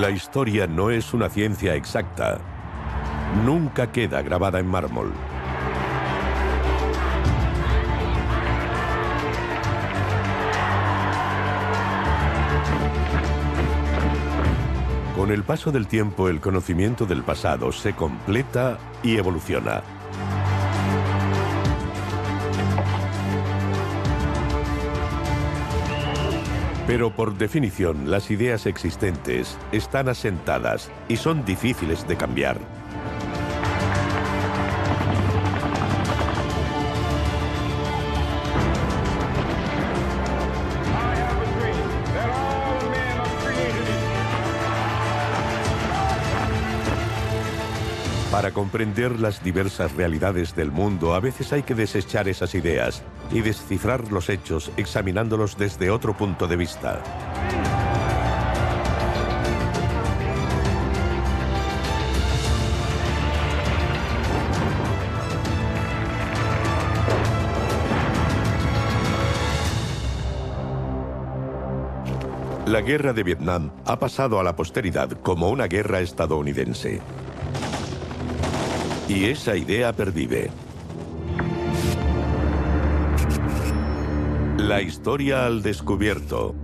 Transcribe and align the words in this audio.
La 0.00 0.08
historia 0.08 0.66
no 0.66 0.88
es 0.88 1.12
una 1.12 1.28
ciencia 1.28 1.74
exacta. 1.74 2.38
Nunca 3.44 3.92
queda 3.92 4.22
grabada 4.22 4.58
en 4.58 4.66
mármol. 4.66 5.12
Con 15.14 15.30
el 15.30 15.42
paso 15.42 15.70
del 15.70 15.86
tiempo 15.86 16.30
el 16.30 16.40
conocimiento 16.40 17.04
del 17.04 17.22
pasado 17.22 17.70
se 17.70 17.92
completa 17.92 18.78
y 19.02 19.18
evoluciona. 19.18 19.99
Pero 26.90 27.12
por 27.12 27.38
definición, 27.38 28.10
las 28.10 28.32
ideas 28.32 28.66
existentes 28.66 29.56
están 29.70 30.08
asentadas 30.08 30.90
y 31.08 31.18
son 31.18 31.44
difíciles 31.44 32.08
de 32.08 32.16
cambiar. 32.16 32.79
Para 48.40 48.54
comprender 48.54 49.20
las 49.20 49.44
diversas 49.44 49.94
realidades 49.94 50.56
del 50.56 50.72
mundo, 50.72 51.12
a 51.12 51.20
veces 51.20 51.52
hay 51.52 51.62
que 51.62 51.74
desechar 51.74 52.26
esas 52.26 52.54
ideas 52.54 53.02
y 53.30 53.42
descifrar 53.42 54.10
los 54.10 54.30
hechos 54.30 54.72
examinándolos 54.78 55.58
desde 55.58 55.90
otro 55.90 56.16
punto 56.16 56.46
de 56.46 56.56
vista. 56.56 57.02
La 72.64 72.80
guerra 72.80 73.12
de 73.12 73.22
Vietnam 73.22 73.70
ha 73.84 73.98
pasado 73.98 74.40
a 74.40 74.42
la 74.42 74.56
posteridad 74.56 75.10
como 75.20 75.50
una 75.50 75.66
guerra 75.66 76.00
estadounidense. 76.00 77.02
Y 79.10 79.24
esa 79.24 79.56
idea 79.56 79.92
pervive. 79.92 80.50
La 84.56 84.80
historia 84.82 85.46
al 85.46 85.62
descubierto. 85.62 86.54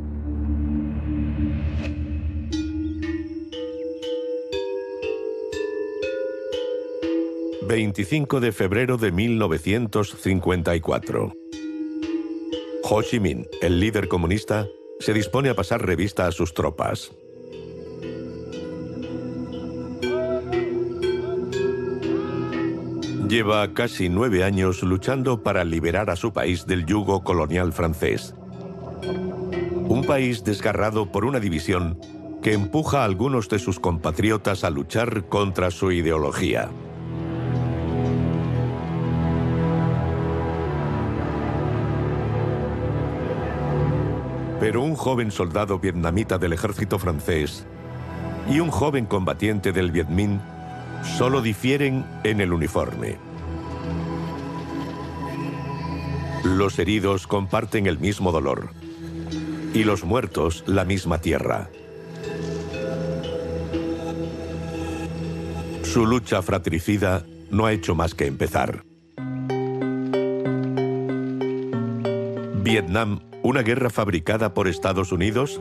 ...25 7.69 8.39
de 8.39 8.53
febrero 8.53 8.97
de 8.97 9.11
1954... 9.11 11.33
Ho 12.85 13.03
Chi 13.03 13.19
Minh, 13.19 13.45
el 13.61 13.81
líder 13.81 14.07
comunista, 14.07 14.69
se 15.01 15.13
dispone 15.13 15.49
a 15.49 15.57
pasar 15.57 15.85
revista 15.85 16.29
a 16.29 16.33
sus 16.33 16.55
tropas. 16.55 17.11
Lleva 23.29 23.75
casi 23.75 24.09
nueve 24.09 24.45
años 24.45 24.85
luchando 24.85 25.43
para 25.43 25.65
liberar 25.65 26.11
a 26.11 26.17
su 26.17 26.33
país 26.33 26.65
del 26.65 26.87
yugo 26.87 27.25
colonial 27.25 27.73
francés. 27.73 28.37
Un 29.89 30.05
país 30.07 30.45
desgarrado 30.45 31.11
por 31.11 31.25
una 31.25 31.41
división 31.41 31.99
que 32.41 32.53
empuja 32.53 33.01
a 33.01 33.05
algunos 33.05 33.49
de 33.49 33.59
sus 33.59 33.81
compatriotas 33.81 34.63
a 34.63 34.71
luchar 34.71 35.25
contra 35.25 35.73
su 35.73 35.91
ideología. 35.91 36.69
Pero 44.61 44.85
un 44.85 44.95
joven 44.95 45.33
soldado 45.33 45.81
vietnamita 45.81 46.39
del 46.39 46.53
ejército 46.53 47.01
francés 47.01 47.67
y 48.49 48.61
un 48.61 48.71
joven 48.71 49.05
combatiente 49.07 49.73
del 49.73 49.91
Viet 49.91 50.09
Minh 50.09 50.41
Solo 51.03 51.41
difieren 51.41 52.05
en 52.25 52.41
el 52.41 52.53
uniforme. 52.53 53.17
Los 56.45 56.79
heridos 56.79 57.27
comparten 57.27 57.87
el 57.87 57.99
mismo 57.99 58.33
dolor 58.33 58.71
y 59.75 59.85
los 59.85 60.05
muertos 60.05 60.65
la 60.67 60.85
misma 60.85 61.21
tierra. 61.21 61.69
Su 65.83 66.07
lucha 66.07 66.43
fratricida 66.43 67.25
no 67.51 67.67
ha 67.67 67.73
hecho 67.73 67.95
más 67.95 68.15
que 68.15 68.27
empezar. 68.27 68.85
Vietnam, 72.63 73.21
una 73.43 73.63
guerra 73.63 73.91
fabricada 73.91 74.53
por 74.53 74.67
Estados 74.67 75.13
Unidos, 75.13 75.61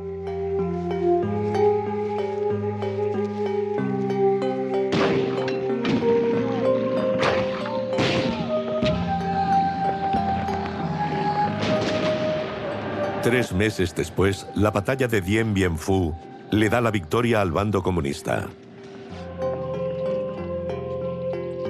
Tres 13.26 13.54
meses 13.54 13.96
después, 13.96 14.46
la 14.54 14.70
batalla 14.70 15.08
de 15.08 15.20
Dien 15.20 15.56
Bien 15.56 15.80
Phu 15.80 16.14
le 16.52 16.70
da 16.70 16.80
la 16.80 16.92
victoria 16.92 17.42
al 17.42 17.52
bando 17.52 17.82
comunista. 17.82 18.46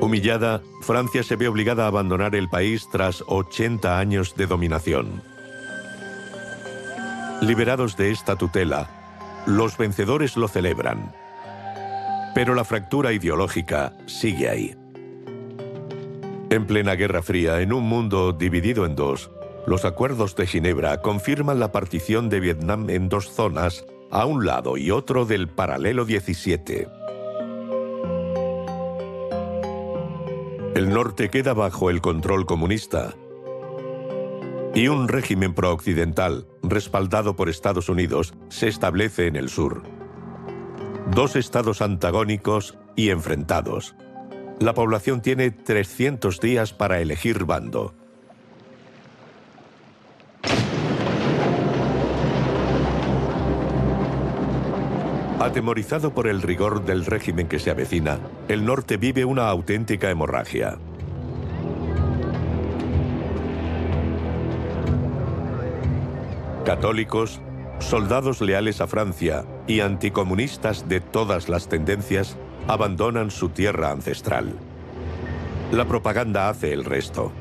Humillada, 0.01 0.61
Francia 0.81 1.23
se 1.23 1.37
ve 1.37 1.47
obligada 1.47 1.85
a 1.85 1.87
abandonar 1.87 2.35
el 2.35 2.49
país 2.49 2.89
tras 2.91 3.23
80 3.25 3.97
años 3.97 4.35
de 4.35 4.47
dominación. 4.47 5.23
Liberados 7.39 7.95
de 7.95 8.11
esta 8.11 8.35
tutela, 8.35 8.89
los 9.45 9.77
vencedores 9.77 10.35
lo 10.35 10.49
celebran. 10.49 11.15
Pero 12.35 12.53
la 12.53 12.65
fractura 12.65 13.13
ideológica 13.13 13.93
sigue 14.07 14.49
ahí. 14.49 14.75
En 16.49 16.67
plena 16.67 16.95
Guerra 16.95 17.21
Fría, 17.21 17.61
en 17.61 17.71
un 17.71 17.87
mundo 17.87 18.33
dividido 18.33 18.85
en 18.85 18.97
dos, 18.97 19.31
los 19.65 19.85
acuerdos 19.85 20.35
de 20.35 20.47
Ginebra 20.47 21.01
confirman 21.01 21.59
la 21.59 21.71
partición 21.71 22.29
de 22.29 22.39
Vietnam 22.39 22.89
en 22.89 23.09
dos 23.09 23.31
zonas, 23.31 23.85
a 24.11 24.25
un 24.25 24.45
lado 24.45 24.77
y 24.77 24.91
otro 24.91 25.25
del 25.25 25.47
paralelo 25.47 26.05
17. 26.05 26.87
El 30.75 30.89
norte 30.89 31.29
queda 31.29 31.53
bajo 31.53 31.89
el 31.89 32.01
control 32.01 32.45
comunista 32.45 33.15
y 34.75 34.89
un 34.89 35.07
régimen 35.07 35.53
prooccidental, 35.53 36.47
respaldado 36.61 37.37
por 37.37 37.47
Estados 37.47 37.87
Unidos, 37.87 38.33
se 38.49 38.67
establece 38.67 39.27
en 39.27 39.37
el 39.37 39.47
sur. 39.47 39.83
Dos 41.11 41.37
estados 41.37 41.81
antagónicos 41.81 42.77
y 42.97 43.09
enfrentados. 43.09 43.95
La 44.59 44.73
población 44.73 45.21
tiene 45.21 45.51
300 45.51 46.41
días 46.41 46.73
para 46.73 46.99
elegir 46.99 47.45
bando. 47.45 47.95
Atemorizado 55.39 56.13
por 56.13 56.27
el 56.27 56.41
rigor 56.41 56.85
del 56.85 57.05
régimen 57.05 57.49
que 57.49 57.59
se 57.59 57.69
avecina, 57.69 58.19
el 58.47 58.65
norte 58.65 58.95
vive 58.95 59.25
una 59.25 59.49
auténtica 59.49 60.09
hemorragia. 60.09 60.77
Católicos, 66.63 67.41
soldados 67.79 68.39
leales 68.39 68.79
a 68.79 68.87
Francia 68.87 69.45
y 69.67 69.81
anticomunistas 69.81 70.87
de 70.87 71.01
todas 71.01 71.49
las 71.49 71.67
tendencias 71.67 72.37
abandonan 72.69 73.29
su 73.29 73.49
tierra 73.49 73.91
ancestral. 73.91 74.53
La 75.71 75.85
propaganda 75.85 76.47
hace 76.47 76.71
el 76.71 76.85
resto. 76.85 77.33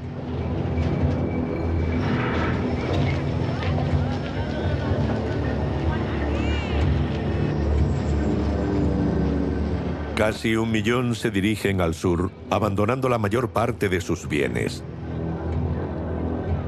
Casi 10.25 10.57
un 10.57 10.73
millón 10.73 11.15
se 11.15 11.31
dirigen 11.31 11.83
al 11.83 11.95
sur, 11.95 12.31
abandonando 12.49 13.11
la 13.11 13.19
mayor 13.19 13.51
parte 13.51 13.91
de 13.91 14.01
sus 14.01 14.27
bienes. 14.27 14.83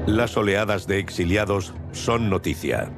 Las 0.05 0.37
oleadas 0.37 0.85
de 0.85 0.99
exiliados 0.99 1.73
son 1.91 2.29
noticia. 2.29 2.91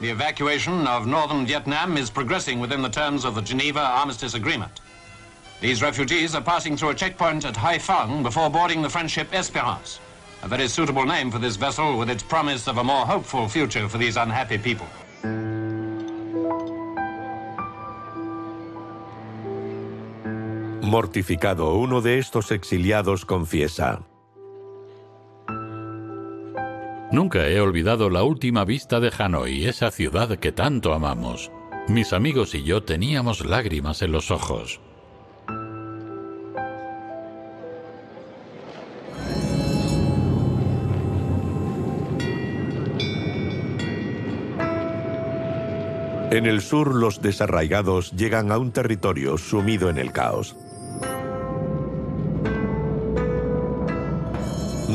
The 0.00 0.08
evacuation 0.08 0.86
of 0.86 1.06
northern 1.06 1.44
Vietnam 1.44 1.98
is 1.98 2.08
progressing 2.08 2.60
within 2.60 2.80
the 2.80 2.88
terms 2.88 3.26
of 3.26 3.34
the 3.34 3.42
Geneva 3.42 3.80
Armistice 3.80 4.32
Agreement. 4.32 4.80
These 5.60 5.82
refugees 5.82 6.34
are 6.34 6.40
passing 6.40 6.78
through 6.78 6.92
a 6.92 6.94
checkpoint 6.94 7.44
at 7.44 7.56
Haiphong 7.56 8.22
before 8.22 8.48
boarding 8.48 8.80
the 8.80 8.88
French 8.88 9.10
ship 9.10 9.34
Esperance. 9.34 10.00
A 10.46 10.48
very 10.48 10.68
suitable 10.68 11.04
name 11.04 11.28
for 11.32 11.40
this 11.40 11.56
vessel 11.56 11.98
with 11.98 12.08
its 12.08 12.22
promise 12.22 12.68
of 12.68 12.78
a 12.78 12.84
more 12.84 13.04
hopeful 13.04 13.48
future 13.48 13.88
for 13.88 13.98
these 13.98 14.16
unhappy 14.16 14.58
people. 14.58 14.86
Mortificado, 20.82 21.74
uno 21.74 22.00
de 22.00 22.20
estos 22.20 22.52
exiliados 22.52 23.24
confiesa. 23.24 24.04
Nunca 27.10 27.48
he 27.48 27.60
olvidado 27.60 28.08
la 28.08 28.22
última 28.22 28.64
vista 28.64 29.00
de 29.00 29.10
Hanoi, 29.18 29.66
esa 29.66 29.90
ciudad 29.90 30.38
que 30.38 30.52
tanto 30.52 30.94
amamos. 30.94 31.50
Mis 31.88 32.12
amigos 32.12 32.54
y 32.54 32.62
yo 32.62 32.84
teníamos 32.84 33.44
lágrimas 33.44 34.00
en 34.02 34.12
los 34.12 34.30
ojos. 34.30 34.80
En 46.36 46.44
el 46.44 46.60
sur, 46.60 46.94
los 46.94 47.22
desarraigados 47.22 48.12
llegan 48.12 48.52
a 48.52 48.58
un 48.58 48.70
territorio 48.70 49.38
sumido 49.38 49.88
en 49.88 49.96
el 49.96 50.12
caos. 50.12 50.54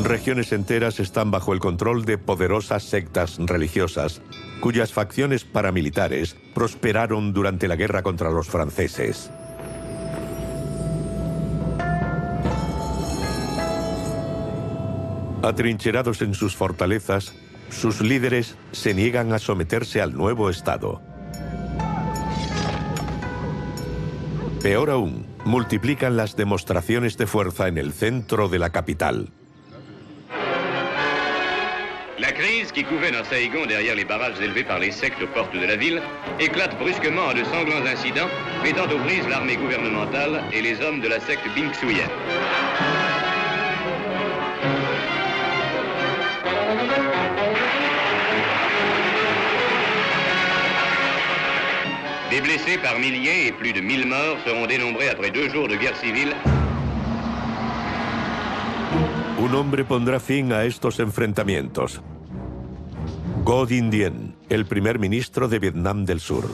Regiones 0.04 0.52
enteras 0.52 1.00
están 1.00 1.32
bajo 1.32 1.52
el 1.52 1.58
control 1.58 2.04
de 2.04 2.16
poderosas 2.16 2.84
sectas 2.84 3.38
religiosas, 3.40 4.22
cuyas 4.60 4.92
facciones 4.92 5.44
paramilitares 5.44 6.36
prosperaron 6.54 7.32
durante 7.32 7.66
la 7.66 7.74
guerra 7.74 8.04
contra 8.04 8.30
los 8.30 8.46
franceses. 8.46 9.28
Atrincherados 15.42 16.22
en 16.22 16.34
sus 16.34 16.54
fortalezas, 16.54 17.34
sus 17.68 18.00
líderes 18.00 18.56
se 18.70 18.94
niegan 18.94 19.32
a 19.32 19.40
someterse 19.40 20.00
al 20.00 20.14
nuevo 20.14 20.48
Estado. 20.48 21.02
Peor 24.62 24.90
aún, 24.90 25.26
multiplican 25.44 26.16
las 26.16 26.36
demostraciones 26.36 27.16
de 27.16 27.26
fuerza 27.26 27.66
en 27.66 27.78
el 27.78 27.92
centro 27.92 28.48
de 28.48 28.60
la 28.60 28.70
capital. 28.70 29.28
La 32.20 32.30
crise 32.32 32.70
qui 32.70 32.84
couvait 32.84 33.10
dans 33.10 33.24
Saïgon 33.24 33.66
derrière 33.66 33.96
les 33.96 34.04
barrages 34.04 34.40
élevés 34.40 34.62
par 34.62 34.78
les 34.78 34.92
sectes 34.92 35.20
aux 35.20 35.26
portes 35.26 35.52
de 35.52 35.66
la 35.66 35.74
ville 35.74 36.00
éclate 36.38 36.78
brusquement 36.78 37.26
en 37.26 37.34
de 37.34 37.42
sanglants 37.42 37.84
incidents, 37.84 38.28
mettant 38.62 38.84
aux 38.84 39.00
prises 39.00 39.26
l'armée 39.28 39.56
gouvernementale 39.56 40.44
et 40.52 40.62
les 40.62 40.80
hommes 40.80 41.00
de 41.00 41.08
la 41.08 41.18
secte 41.18 41.48
Bingxuyen. 41.56 42.08
Par 52.82 52.98
milliers 52.98 53.48
et 53.48 53.52
plus 53.52 53.72
de 53.72 53.80
1000 53.80 54.06
morts 54.06 54.38
seront 54.46 54.66
dénombrés 54.66 55.08
après 55.08 55.30
deux 55.30 55.48
jours 55.48 55.68
de 55.68 55.76
guerre 55.76 55.96
civile. 55.96 56.32
Un 59.38 59.54
hombre 59.54 59.84
pondrá 59.84 60.20
fin 60.20 60.52
a 60.52 60.64
estos 60.64 61.00
enfrentamientos. 61.00 62.00
Go 63.44 63.66
Dinh 63.66 63.90
Dien, 63.90 64.36
el 64.48 64.64
primer 64.66 64.98
ministro 64.98 65.48
de 65.48 65.58
Vietnam 65.58 66.04
del 66.04 66.20
Sur. 66.20 66.44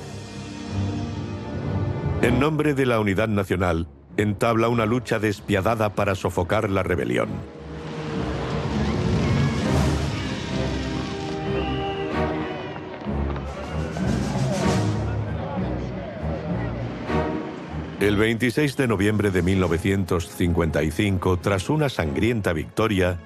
En 2.23 2.41
nombre 2.41 2.73
de 2.73 2.87
la 2.87 2.99
unidad 2.99 3.29
nacional, 3.29 3.87
entabla 4.17 4.69
una 4.69 4.87
lucha 4.87 5.19
despiadada 5.19 5.95
para 5.95 6.15
sofocar 6.15 6.71
la 6.71 6.83
rebelión. 6.83 7.29
El 18.01 18.17
26 18.17 18.77
de 18.77 18.87
noviembre 18.87 19.33
de 19.33 19.43
1955, 19.43 21.39
tras 21.39 21.69
una 21.69 21.89
sangrienta 21.89 22.53
victoria, 22.53 23.19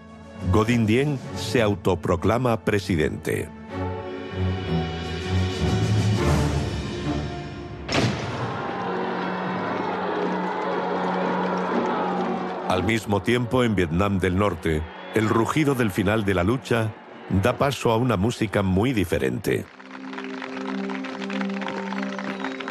Godin 0.51 0.87
Dien 0.87 1.19
se 1.37 1.61
autoproclama 1.61 2.65
presidente. 2.65 3.51
Al 12.67 12.85
mismo 12.85 13.21
tiempo, 13.21 13.65
en 13.65 13.75
Vietnam 13.75 14.19
del 14.19 14.39
Norte, 14.39 14.81
el 15.15 15.29
rugido 15.29 15.75
del 15.75 15.91
final 15.91 16.25
de 16.25 16.33
la 16.33 16.45
lucha 16.45 16.95
da 17.43 17.59
paso 17.59 17.91
a 17.91 17.99
una 17.99 18.17
música 18.17 18.63
muy 18.63 18.95
diferente. 18.95 19.67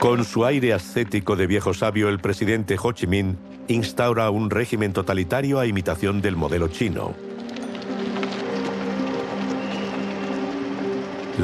Con 0.01 0.25
su 0.25 0.45
aire 0.45 0.73
ascético 0.73 1.35
de 1.35 1.45
viejo 1.45 1.75
sabio, 1.75 2.09
el 2.09 2.17
presidente 2.17 2.75
Ho 2.81 2.91
Chi 2.91 3.05
Minh 3.05 3.37
instaura 3.67 4.31
un 4.31 4.49
régimen 4.49 4.93
totalitario 4.93 5.59
a 5.59 5.67
imitación 5.67 6.23
del 6.23 6.35
modelo 6.35 6.69
chino. 6.69 7.13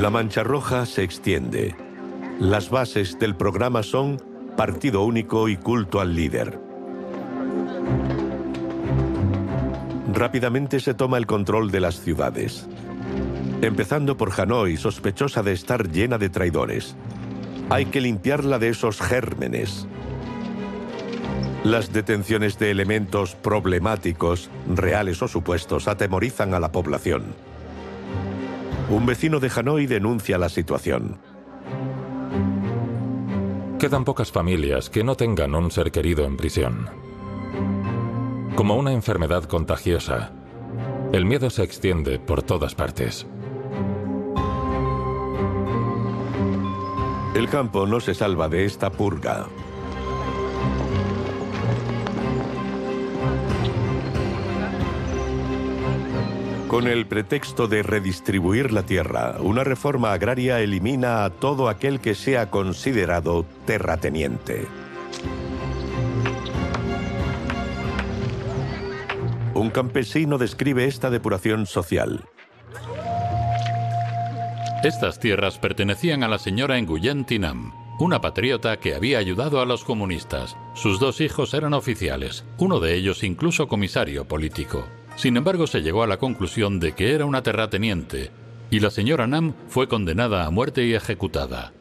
La 0.02 0.10
mancha 0.10 0.42
roja 0.42 0.88
se 0.88 1.04
extiende. 1.04 1.76
Las 2.40 2.72
bases 2.72 3.20
del 3.20 3.36
programa 3.36 3.84
son 3.84 4.20
partido 4.58 5.04
único 5.04 5.50
y 5.50 5.58
culto 5.58 6.02
al 6.02 6.16
líder. 6.16 6.60
Rápidamente 10.12 10.80
se 10.80 10.96
toma 10.96 11.20
el 11.20 11.28
control 11.28 11.70
de 11.70 11.80
las 11.80 12.02
ciudades. 12.02 12.68
Empezando 13.62 14.18
por 14.18 14.32
Hanoi, 14.36 14.78
sospechosa 14.78 15.44
de 15.44 15.52
estar 15.52 15.92
llena 15.92 16.18
de 16.18 16.30
traidores. 16.32 16.96
Hay 17.70 17.88
que 17.88 18.00
limpiarla 18.00 18.60
de 18.60 18.70
esos 18.70 19.02
gérmenes. 19.02 19.88
Las 21.66 21.92
detenciones 21.92 22.58
de 22.58 22.72
elementos 22.72 23.36
problemáticos, 23.36 24.50
reales 24.74 25.22
o 25.22 25.28
supuestos, 25.28 25.90
atemorizan 25.90 26.54
a 26.54 26.60
la 26.62 26.72
población. 26.72 27.36
Un 28.90 29.06
vecino 29.06 29.42
de 29.42 29.52
Hanoi 29.54 29.86
denuncia 29.86 30.38
la 30.38 30.48
situación. 30.48 31.18
Quedan 33.80 34.06
pocas 34.06 34.32
familias 34.32 34.90
que 34.90 35.04
no 35.04 35.16
tengan 35.16 35.54
un 35.54 35.70
ser 35.70 35.92
querido 35.92 36.24
en 36.24 36.38
prisión. 36.38 36.90
Como 38.56 38.78
una 38.78 38.94
enfermedad 38.94 39.44
contagiosa, 39.44 40.32
el 41.12 41.26
miedo 41.26 41.50
se 41.50 41.64
extiende 41.64 42.18
por 42.18 42.44
todas 42.44 42.76
partes. 42.76 43.28
El 47.38 47.50
campo 47.50 47.86
no 47.86 48.00
se 48.00 48.16
salva 48.16 48.50
de 48.50 48.66
esta 48.66 48.90
purga. 48.90 49.46
Con 56.68 56.88
el 56.88 57.06
pretexto 57.06 57.68
de 57.68 57.84
redistribuir 57.84 58.74
la 58.74 58.82
tierra, 58.82 59.36
una 59.40 59.64
reforma 59.64 60.14
agraria 60.14 60.62
elimina 60.62 61.26
a 61.26 61.30
todo 61.30 61.70
aquel 61.70 62.00
que 62.00 62.16
sea 62.16 62.50
considerado 62.50 63.46
terrateniente. 63.68 64.66
Un 69.54 69.70
campesino 69.70 70.40
describe 70.40 70.86
esta 70.86 71.12
depuración 71.12 71.68
social. 71.68 72.26
Estas 74.84 75.20
tierras 75.20 75.58
pertenecían 75.58 76.24
a 76.24 76.28
la 76.28 76.38
señora 76.38 76.80
Nguyen 76.80 77.26
Tinam, 77.26 77.74
una 78.00 78.22
patriota 78.22 78.78
que 78.78 78.94
había 78.94 79.18
ayudado 79.18 79.60
a 79.60 79.66
los 79.66 79.84
comunistas. 79.84 80.56
Sus 80.76 81.00
dos 81.00 81.20
hijos 81.20 81.56
eran 81.56 81.74
oficiales, 81.74 82.46
uno 82.60 82.80
de 82.80 82.94
ellos 82.94 83.24
incluso 83.24 83.68
comisario 83.68 84.28
político. 84.28 84.86
Sin 85.16 85.36
embargo, 85.36 85.66
se 85.66 85.82
llegó 85.82 86.04
a 86.04 86.08
la 86.08 86.18
conclusión 86.18 86.80
de 86.80 86.94
que 86.94 87.16
era 87.16 87.26
una 87.26 87.42
terrateniente, 87.42 88.30
y 88.70 88.80
la 88.80 88.92
señora 88.92 89.26
Nam 89.26 89.56
fue 89.68 89.88
condenada 89.88 90.46
a 90.46 90.52
muerte 90.52 90.86
y 90.86 90.94
ejecutada. 90.94 91.74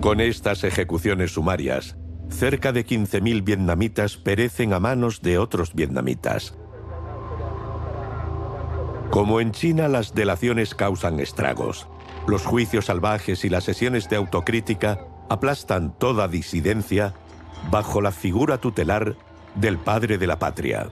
Con 0.00 0.20
estas 0.20 0.62
ejecuciones 0.62 1.32
sumarias, 1.32 1.96
cerca 2.28 2.70
de 2.70 2.86
15.000 2.86 3.42
vietnamitas 3.42 4.16
perecen 4.16 4.72
a 4.72 4.78
manos 4.78 5.22
de 5.22 5.38
otros 5.38 5.74
vietnamitas. 5.74 6.54
Como 9.10 9.40
en 9.40 9.52
China, 9.52 9.88
las 9.88 10.14
delaciones 10.14 10.74
causan 10.74 11.20
estragos. 11.20 11.86
Los 12.26 12.44
juicios 12.44 12.86
salvajes 12.86 13.44
y 13.44 13.48
las 13.48 13.64
sesiones 13.64 14.08
de 14.08 14.16
autocrítica 14.16 15.00
aplastan 15.28 15.96
toda 15.96 16.28
disidencia 16.28 17.14
bajo 17.70 18.00
la 18.00 18.12
figura 18.12 18.58
tutelar 18.58 19.16
del 19.54 19.78
padre 19.78 20.18
de 20.18 20.26
la 20.26 20.38
patria. 20.38 20.88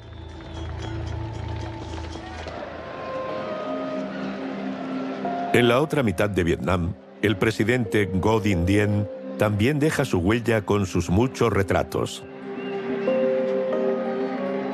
En 5.53 5.69
la 5.69 5.81
otra 5.81 6.03
mitad 6.03 6.31
de 6.31 6.43
Vietnam, 6.43 6.95
el 7.23 7.37
presidente 7.37 8.11
Ngo 8.13 8.41
Dinh 8.41 8.67
Dien 8.67 9.09
también 9.39 9.79
deja 9.79 10.05
su 10.05 10.19
huella 10.19 10.63
con 10.63 10.87
sus 10.87 11.11
muchos 11.11 11.53
retratos. 11.53 12.25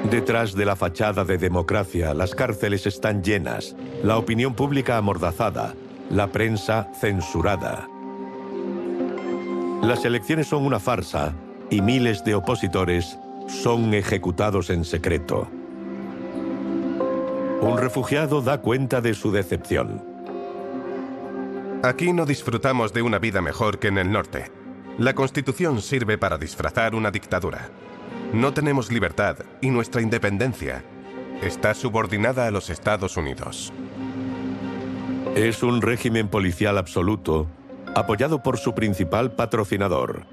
Detrás 0.08 0.54
de 0.54 0.64
la 0.64 0.76
fachada 0.76 1.24
de 1.24 1.36
democracia, 1.36 2.14
las 2.14 2.34
cárceles 2.34 2.86
están 2.86 3.22
llenas, 3.22 3.76
la 4.02 4.16
opinión 4.16 4.54
pública 4.54 4.96
amordazada, 4.96 5.74
la 6.10 6.28
prensa 6.28 6.90
censurada. 7.00 7.86
Las 9.82 10.04
elecciones 10.04 10.48
son 10.48 10.64
una 10.64 10.80
farsa 10.80 11.34
y 11.70 11.80
miles 11.82 12.24
de 12.24 12.34
opositores 12.34 13.18
son 13.46 13.94
ejecutados 13.94 14.70
en 14.70 14.84
secreto. 14.84 15.48
Un 17.60 17.76
refugiado 17.78 18.40
da 18.40 18.62
cuenta 18.62 19.00
de 19.00 19.14
su 19.14 19.30
decepción. 19.30 20.02
Aquí 21.82 22.12
no 22.12 22.26
disfrutamos 22.26 22.92
de 22.92 23.02
una 23.02 23.18
vida 23.18 23.42
mejor 23.42 23.78
que 23.78 23.88
en 23.88 23.98
el 23.98 24.10
norte. 24.10 24.50
La 24.98 25.14
Constitución 25.14 25.80
sirve 25.82 26.18
para 26.18 26.38
disfrazar 26.38 26.94
una 26.94 27.10
dictadura. 27.10 27.70
No 28.32 28.54
tenemos 28.54 28.92
libertad 28.92 29.38
y 29.60 29.70
nuestra 29.70 30.02
independencia 30.02 30.84
está 31.42 31.74
subordinada 31.74 32.46
a 32.46 32.52
los 32.52 32.70
Estados 32.70 33.16
Unidos. 33.16 33.72
Es 35.34 35.64
un 35.64 35.82
régimen 35.82 36.28
policial 36.28 36.78
absoluto, 36.78 37.48
apoyado 37.96 38.40
por 38.40 38.58
su 38.58 38.72
principal 38.72 39.32
patrocinador, 39.32 40.26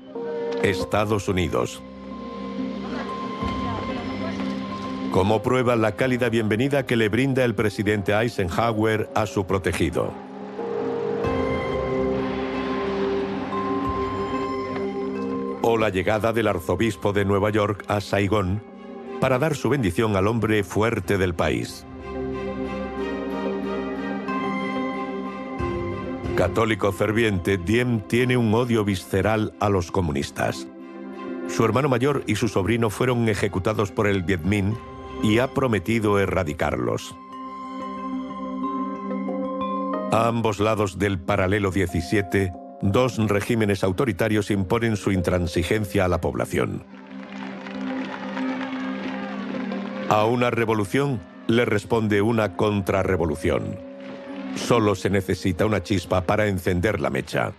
Estados 0.61 1.27
Unidos. 1.27 1.81
Como 5.11 5.41
prueba 5.41 5.75
la 5.75 5.93
cálida 5.93 6.29
bienvenida 6.29 6.85
que 6.85 6.97
le 6.97 7.09
brinda 7.09 7.43
el 7.43 7.55
presidente 7.55 8.13
Eisenhower 8.13 9.09
a 9.15 9.25
su 9.25 9.47
protegido. 9.47 10.26
O 15.69 15.77
la 15.77 15.89
llegada 15.89 16.31
del 16.31 16.47
arzobispo 16.47 17.11
de 17.11 17.25
Nueva 17.25 17.49
York 17.49 17.83
a 17.89 17.99
Saigón 17.99 18.63
para 19.19 19.37
dar 19.37 19.53
su 19.53 19.67
bendición 19.67 20.15
al 20.15 20.27
hombre 20.27 20.63
fuerte 20.63 21.17
del 21.17 21.35
país. 21.35 21.85
Católico 26.37 26.93
ferviente, 26.93 27.57
Diem 27.57 27.99
tiene 27.99 28.37
un 28.37 28.53
odio 28.53 28.85
visceral 28.85 29.55
a 29.59 29.67
los 29.67 29.91
comunistas. 29.91 30.69
Su 31.49 31.65
hermano 31.65 31.89
mayor 31.89 32.23
y 32.27 32.37
su 32.37 32.47
sobrino 32.47 32.89
fueron 32.89 33.27
ejecutados 33.27 33.91
por 33.91 34.07
el 34.07 34.23
Viet 34.23 34.45
Minh 34.45 34.73
y 35.21 35.39
ha 35.39 35.53
prometido 35.53 36.17
erradicarlos. 36.17 37.13
A 40.13 40.29
ambos 40.29 40.61
lados 40.61 40.97
del 40.97 41.19
paralelo 41.19 41.71
17, 41.71 42.53
dos 42.91 43.17
regímenes 43.17 43.83
autoritarios 43.83 44.51
imponen 44.51 44.97
su 44.97 45.11
intransigencia 45.11 46.05
a 46.05 46.07
la 46.07 46.21
población. 46.21 46.83
A 50.09 50.25
una 50.25 50.49
revolución 50.49 51.19
le 51.47 51.65
responde 51.65 52.21
una 52.21 52.55
contrarrevolución. 52.55 53.77
Solo 54.55 54.95
se 54.95 55.09
necesita 55.09 55.65
una 55.65 55.83
chispa 55.83 56.21
para 56.21 56.47
encender 56.47 56.99
la 56.99 57.09
mecha. 57.09 57.53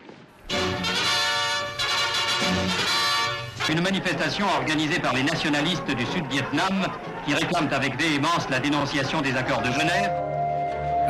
Une 3.70 3.82
manifestation 3.82 4.46
organisée 4.56 4.98
par 4.98 5.12
les 5.12 5.22
nationalistes 5.22 5.94
du 5.94 6.06
Sud-Vietnam 6.06 6.86
qui 7.26 7.34
réclament 7.34 7.68
avec 7.72 7.98
véhémence 7.98 8.48
la 8.48 8.60
dénonciation 8.60 9.20
des 9.20 9.36
accords 9.36 9.60
de 9.60 9.70
Genève. 9.70 10.27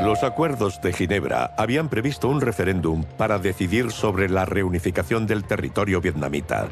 Los 0.02 0.22
acuerdos 0.22 0.80
de 0.80 0.92
Ginebra 0.92 1.54
habían 1.56 1.88
previsto 1.88 2.28
un 2.28 2.40
referéndum 2.40 3.04
para 3.16 3.40
decidir 3.40 3.90
sobre 3.90 4.28
la 4.28 4.44
reunificación 4.44 5.26
del 5.26 5.42
territorio 5.42 6.00
vietnamita. 6.00 6.68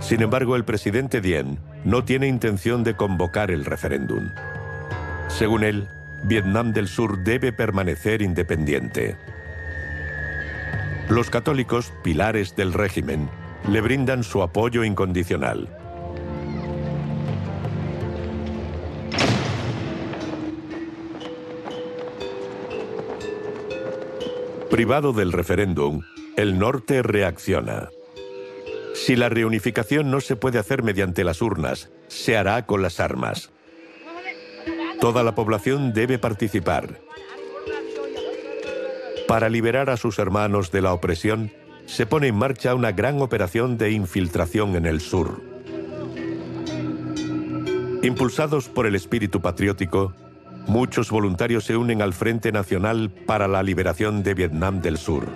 Sin 0.00 0.22
embargo, 0.22 0.56
el 0.56 0.64
presidente 0.64 1.20
Dien 1.20 1.60
no 1.84 2.04
tiene 2.04 2.26
intención 2.26 2.82
de 2.82 2.96
convocar 2.96 3.52
el 3.52 3.64
referéndum. 3.64 4.30
Según 5.28 5.62
él, 5.62 5.88
Vietnam 6.24 6.72
del 6.72 6.88
Sur 6.88 7.22
debe 7.22 7.52
permanecer 7.52 8.20
independiente. 8.20 9.16
Los 11.08 11.30
católicos, 11.30 11.92
pilares 12.02 12.56
del 12.56 12.72
régimen, 12.72 13.30
le 13.68 13.80
brindan 13.80 14.24
su 14.24 14.42
apoyo 14.42 14.82
incondicional. 14.82 15.77
Privado 24.70 25.14
del 25.14 25.32
referéndum, 25.32 26.02
el 26.36 26.58
norte 26.58 27.02
reacciona. 27.02 27.88
Si 28.94 29.16
la 29.16 29.30
reunificación 29.30 30.10
no 30.10 30.20
se 30.20 30.36
puede 30.36 30.58
hacer 30.58 30.82
mediante 30.82 31.24
las 31.24 31.40
urnas, 31.40 31.90
se 32.08 32.36
hará 32.36 32.66
con 32.66 32.82
las 32.82 33.00
armas. 33.00 33.50
Toda 35.00 35.22
la 35.22 35.34
población 35.34 35.94
debe 35.94 36.18
participar. 36.18 37.00
Para 39.26 39.48
liberar 39.48 39.88
a 39.88 39.96
sus 39.96 40.18
hermanos 40.18 40.70
de 40.70 40.82
la 40.82 40.92
opresión, 40.92 41.50
se 41.86 42.04
pone 42.04 42.28
en 42.28 42.36
marcha 42.36 42.74
una 42.74 42.92
gran 42.92 43.22
operación 43.22 43.78
de 43.78 43.92
infiltración 43.92 44.76
en 44.76 44.84
el 44.84 45.00
sur. 45.00 45.40
Impulsados 48.02 48.68
por 48.68 48.86
el 48.86 48.94
espíritu 48.94 49.40
patriótico, 49.40 50.12
muchos 50.68 51.10
voluntarios 51.10 51.64
se 51.64 51.76
unen 51.76 52.02
al 52.02 52.12
Frente 52.12 52.52
Nacional 52.52 53.10
para 53.10 53.48
la 53.48 53.62
Liberación 53.62 54.22
de 54.22 54.34
Vietnam 54.34 54.80
del 54.80 54.98
Sur. 54.98 55.26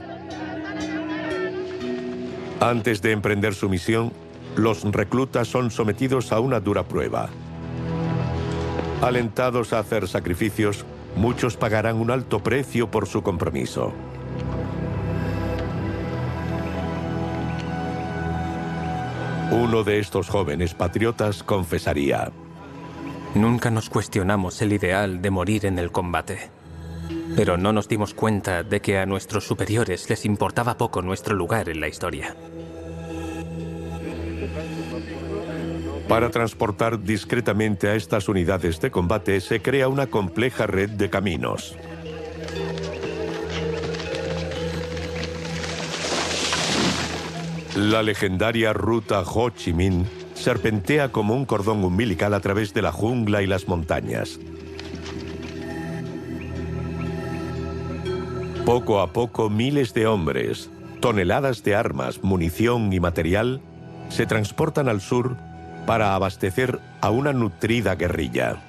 Antes 2.60 3.02
de 3.02 3.10
emprender 3.10 3.54
su 3.54 3.68
misión, 3.68 4.12
los 4.54 4.84
reclutas 4.84 5.48
son 5.48 5.70
sometidos 5.70 6.30
a 6.30 6.38
una 6.38 6.60
dura 6.60 6.84
prueba. 6.84 7.28
Alentados 9.00 9.72
a 9.72 9.80
hacer 9.80 10.06
sacrificios, 10.06 10.84
muchos 11.16 11.56
pagarán 11.56 11.96
un 11.96 12.10
alto 12.10 12.40
precio 12.40 12.90
por 12.90 13.08
su 13.08 13.22
compromiso. 13.22 13.92
Uno 19.50 19.82
de 19.82 19.98
estos 19.98 20.28
jóvenes 20.28 20.72
patriotas 20.72 21.42
confesaría, 21.42 22.30
Nunca 23.34 23.70
nos 23.70 23.88
cuestionamos 23.88 24.60
el 24.60 24.74
ideal 24.74 25.22
de 25.22 25.30
morir 25.30 25.64
en 25.64 25.78
el 25.78 25.90
combate. 25.90 26.50
Pero 27.34 27.56
no 27.56 27.72
nos 27.72 27.88
dimos 27.88 28.12
cuenta 28.12 28.62
de 28.62 28.80
que 28.80 28.98
a 28.98 29.06
nuestros 29.06 29.46
superiores 29.46 30.08
les 30.10 30.26
importaba 30.26 30.76
poco 30.76 31.00
nuestro 31.00 31.34
lugar 31.34 31.70
en 31.70 31.80
la 31.80 31.88
historia. 31.88 32.36
Para 36.08 36.30
transportar 36.30 37.02
discretamente 37.02 37.88
a 37.88 37.94
estas 37.94 38.28
unidades 38.28 38.80
de 38.82 38.90
combate 38.90 39.40
se 39.40 39.62
crea 39.62 39.88
una 39.88 40.08
compleja 40.08 40.66
red 40.66 40.90
de 40.90 41.08
caminos. 41.08 41.74
La 47.76 48.02
legendaria 48.02 48.74
ruta 48.74 49.22
Ho 49.22 49.48
Chi 49.48 49.72
Minh 49.72 50.21
serpentea 50.42 51.10
como 51.10 51.34
un 51.34 51.44
cordón 51.44 51.84
umbilical 51.84 52.34
a 52.34 52.40
través 52.40 52.74
de 52.74 52.82
la 52.82 52.92
jungla 52.92 53.42
y 53.42 53.46
las 53.46 53.68
montañas. 53.68 54.38
Poco 58.66 59.00
a 59.00 59.12
poco 59.12 59.50
miles 59.50 59.94
de 59.94 60.06
hombres, 60.06 60.70
toneladas 61.00 61.62
de 61.64 61.74
armas, 61.74 62.22
munición 62.22 62.92
y 62.92 63.00
material 63.00 63.60
se 64.08 64.26
transportan 64.26 64.88
al 64.88 65.00
sur 65.00 65.36
para 65.86 66.14
abastecer 66.14 66.78
a 67.00 67.10
una 67.10 67.32
nutrida 67.32 67.94
guerrilla. 67.94 68.62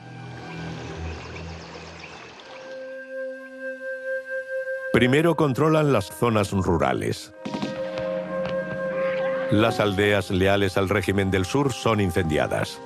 Primero 4.93 5.35
controlan 5.35 5.91
las 5.91 6.05
zonas 6.05 6.51
rurales. 6.51 7.33
Las 9.53 9.79
aldeas 9.79 10.31
leales 10.31 10.77
al 10.77 10.89
régimen 10.89 11.29
del 11.29 11.45
sur 11.45 11.73
son 11.73 12.01
incendiadas. 12.01 12.81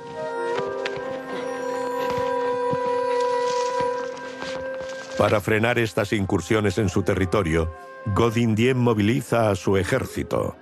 Para 5.18 5.40
frenar 5.40 5.80
estas 5.80 6.12
incursiones 6.12 6.78
en 6.78 6.90
su 6.90 7.04
territorio, 7.04 7.74
Godin 8.08 8.54
Diem 8.54 8.78
moviliza 8.78 9.50
a 9.50 9.56
su 9.56 9.78
ejército. 9.78 10.58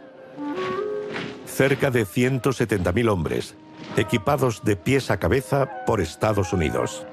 Cerca 1.47 1.89
de 1.89 2.05
170.000 2.05 3.09
hombres, 3.09 3.55
equipados 3.97 4.63
de 4.63 4.75
pies 4.75 5.09
a 5.09 5.17
cabeza 5.17 5.85
por 5.87 6.01
Estados 6.01 6.53
Unidos. 6.53 7.07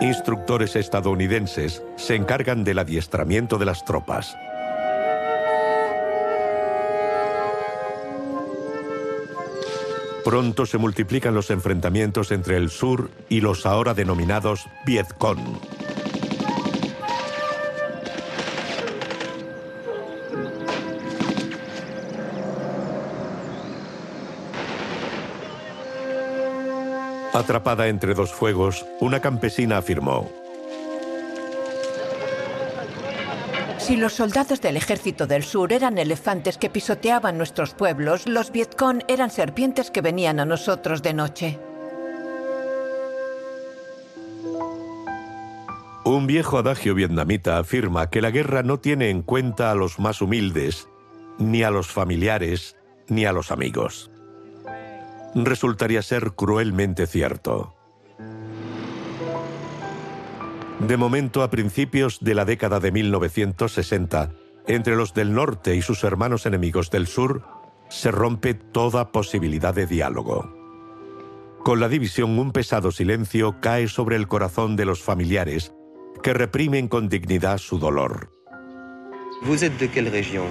Instructores 0.00 0.76
estadounidenses 0.76 1.82
se 1.96 2.14
encargan 2.14 2.62
del 2.62 2.78
adiestramiento 2.78 3.58
de 3.58 3.64
las 3.64 3.84
tropas. 3.84 4.36
Pronto 10.24 10.66
se 10.66 10.78
multiplican 10.78 11.34
los 11.34 11.50
enfrentamientos 11.50 12.30
entre 12.30 12.56
el 12.58 12.70
sur 12.70 13.10
y 13.28 13.40
los 13.40 13.66
ahora 13.66 13.92
denominados 13.92 14.66
Vietcong. 14.86 15.38
Atrapada 27.48 27.88
entre 27.88 28.12
dos 28.12 28.34
fuegos, 28.34 28.84
una 29.00 29.20
campesina 29.20 29.78
afirmó, 29.78 30.30
Si 33.78 33.96
los 33.96 34.12
soldados 34.12 34.60
del 34.60 34.76
ejército 34.76 35.26
del 35.26 35.44
sur 35.44 35.72
eran 35.72 35.96
elefantes 35.96 36.58
que 36.58 36.68
pisoteaban 36.68 37.38
nuestros 37.38 37.72
pueblos, 37.72 38.28
los 38.28 38.52
Vietcong 38.52 39.02
eran 39.08 39.30
serpientes 39.30 39.90
que 39.90 40.02
venían 40.02 40.40
a 40.40 40.44
nosotros 40.44 41.00
de 41.00 41.14
noche. 41.14 41.58
Un 46.04 46.26
viejo 46.26 46.58
adagio 46.58 46.94
vietnamita 46.94 47.56
afirma 47.56 48.10
que 48.10 48.20
la 48.20 48.30
guerra 48.30 48.62
no 48.62 48.78
tiene 48.78 49.08
en 49.08 49.22
cuenta 49.22 49.70
a 49.70 49.74
los 49.74 49.98
más 49.98 50.20
humildes, 50.20 50.86
ni 51.38 51.62
a 51.62 51.70
los 51.70 51.86
familiares, 51.86 52.76
ni 53.08 53.24
a 53.24 53.32
los 53.32 53.50
amigos. 53.50 54.10
Resultaría 55.44 56.02
ser 56.02 56.32
cruelmente 56.32 57.06
cierto. 57.06 57.74
De 60.80 60.96
momento, 60.96 61.42
a 61.42 61.50
principios 61.50 62.18
de 62.20 62.34
la 62.34 62.44
década 62.44 62.80
de 62.80 62.92
1960, 62.92 64.30
entre 64.66 64.96
los 64.96 65.14
del 65.14 65.32
norte 65.32 65.76
y 65.76 65.82
sus 65.82 66.02
hermanos 66.04 66.46
enemigos 66.46 66.90
del 66.90 67.06
sur, 67.06 67.44
se 67.88 68.10
rompe 68.10 68.54
toda 68.54 69.12
posibilidad 69.12 69.74
de 69.74 69.86
diálogo. 69.86 70.54
Con 71.64 71.80
la 71.80 71.88
división, 71.88 72.38
un 72.38 72.52
pesado 72.52 72.90
silencio 72.90 73.60
cae 73.60 73.88
sobre 73.88 74.16
el 74.16 74.28
corazón 74.28 74.76
de 74.76 74.84
los 74.84 75.02
familiares, 75.02 75.72
que 76.22 76.32
reprimen 76.32 76.88
con 76.88 77.08
dignidad 77.08 77.58
su 77.58 77.78
dolor. 77.78 78.30
Vous 79.42 79.62
êtes 79.62 79.78
de 79.78 79.86
quelle 79.86 80.08
région 80.10 80.44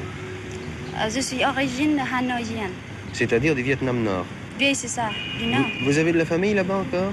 Euh, 0.98 1.10
Je 1.10 1.20
suis 1.22 1.44
origine 1.46 2.00
hanoïenne. 2.00 2.72
C'est-à-dire 3.14 3.54
du 3.54 3.62
Vietnam 3.62 4.02
Nord. 4.04 4.26
Oui, 4.60 4.74
c'est 4.74 4.88
ça, 4.88 5.10
du 5.38 5.46
Nord. 5.48 5.66
Vous, 5.80 5.92
vous 5.92 5.98
avez 5.98 6.12
de 6.12 6.18
la 6.18 6.26
famille 6.26 6.54
là-bas 6.56 6.78
encore? 6.78 7.12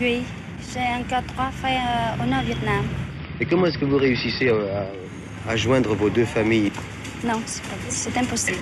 Oui, 0.00 0.22
j'ai 0.72 0.80
encore 1.00 1.24
trois 1.34 1.50
frères 1.50 2.16
euh, 2.20 2.22
au 2.22 2.26
Nord-Vietnam. 2.26 2.84
Et 3.40 3.46
comment 3.46 3.66
est-ce 3.66 3.78
que 3.78 3.86
vous 3.86 3.96
réussissez 3.96 4.50
à, 4.50 5.50
à 5.50 5.56
joindre 5.56 5.94
vos 5.94 6.10
deux 6.10 6.26
familles? 6.26 6.70
Non, 7.24 7.40
c'est 7.88 8.16
impossible. 8.16 8.58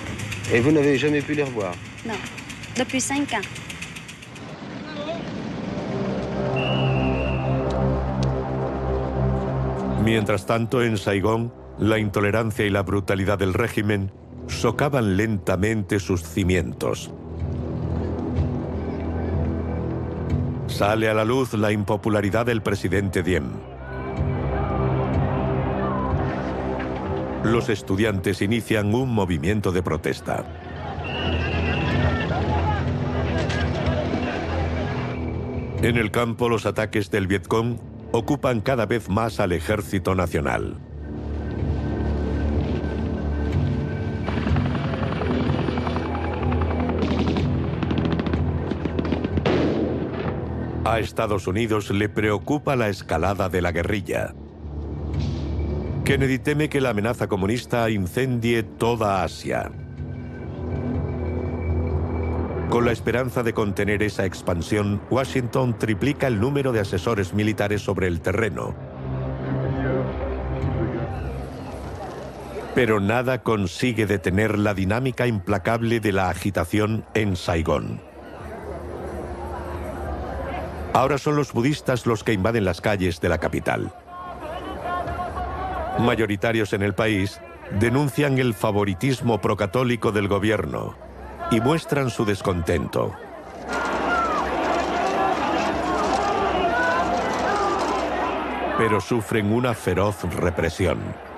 Et 0.52 0.60
vous 0.60 0.70
n'avez 0.70 0.96
jamais 0.96 1.22
pu 1.22 1.34
les 1.34 1.42
revoir? 1.42 1.74
Non, 2.06 2.14
depuis 2.76 3.00
cinq 3.00 3.32
ans. 3.32 3.46
Mientras 10.04 10.46
tanto, 10.46 10.82
en 10.82 10.96
Saigón, 10.96 11.52
la 11.78 11.96
intolerancia 11.96 12.64
y 12.64 12.70
la 12.70 12.82
brutalidad 12.82 13.38
del 13.38 13.54
régimen 13.54 14.10
socavan 14.48 15.16
lentamente 15.16 15.98
sus 16.00 16.22
cimientos. 16.22 17.10
Sale 20.80 21.10
a 21.10 21.12
la 21.12 21.26
luz 21.26 21.52
la 21.52 21.72
impopularidad 21.72 22.46
del 22.46 22.62
presidente 22.62 23.22
Diem. 23.22 23.50
Los 27.44 27.68
estudiantes 27.68 28.40
inician 28.40 28.94
un 28.94 29.12
movimiento 29.12 29.72
de 29.72 29.82
protesta. 29.82 30.42
En 35.82 35.98
el 35.98 36.10
campo, 36.10 36.48
los 36.48 36.64
ataques 36.64 37.10
del 37.10 37.26
Vietcong 37.26 37.76
ocupan 38.12 38.62
cada 38.62 38.86
vez 38.86 39.10
más 39.10 39.38
al 39.38 39.52
ejército 39.52 40.14
nacional. 40.14 40.78
A 50.90 50.98
Estados 50.98 51.46
Unidos 51.46 51.88
le 51.90 52.08
preocupa 52.08 52.74
la 52.74 52.88
escalada 52.88 53.48
de 53.48 53.62
la 53.62 53.70
guerrilla. 53.70 54.34
Kennedy 56.04 56.40
teme 56.40 56.68
que 56.68 56.80
la 56.80 56.90
amenaza 56.90 57.28
comunista 57.28 57.88
incendie 57.90 58.64
toda 58.64 59.22
Asia. 59.22 59.70
Con 62.70 62.86
la 62.86 62.90
esperanza 62.90 63.44
de 63.44 63.54
contener 63.54 64.02
esa 64.02 64.24
expansión, 64.24 65.00
Washington 65.10 65.78
triplica 65.78 66.26
el 66.26 66.40
número 66.40 66.72
de 66.72 66.80
asesores 66.80 67.34
militares 67.34 67.82
sobre 67.82 68.08
el 68.08 68.20
terreno. 68.20 68.74
Pero 72.74 72.98
nada 72.98 73.44
consigue 73.44 74.06
detener 74.06 74.58
la 74.58 74.74
dinámica 74.74 75.28
implacable 75.28 76.00
de 76.00 76.10
la 76.10 76.30
agitación 76.30 77.04
en 77.14 77.36
Saigón. 77.36 78.09
Ahora 80.92 81.18
son 81.18 81.36
los 81.36 81.52
budistas 81.52 82.06
los 82.06 82.24
que 82.24 82.32
invaden 82.32 82.64
las 82.64 82.80
calles 82.80 83.20
de 83.20 83.28
la 83.28 83.38
capital. 83.38 83.92
Mayoritarios 85.98 86.72
en 86.72 86.82
el 86.82 86.94
país 86.94 87.40
denuncian 87.78 88.38
el 88.38 88.54
favoritismo 88.54 89.40
procatólico 89.40 90.10
del 90.10 90.28
gobierno 90.28 90.96
y 91.50 91.60
muestran 91.60 92.10
su 92.10 92.24
descontento. 92.24 93.12
Pero 98.78 99.00
sufren 99.00 99.52
una 99.52 99.74
feroz 99.74 100.22
represión. 100.34 101.29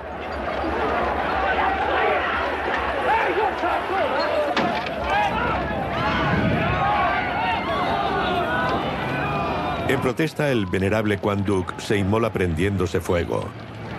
En 9.93 10.01
protesta, 10.01 10.51
el 10.51 10.65
venerable 10.65 11.19
Quan 11.19 11.45
Duc 11.45 11.79
se 11.79 11.99
inmola 11.99 12.33
prendiéndose 12.33 12.99
fuego. 12.99 13.45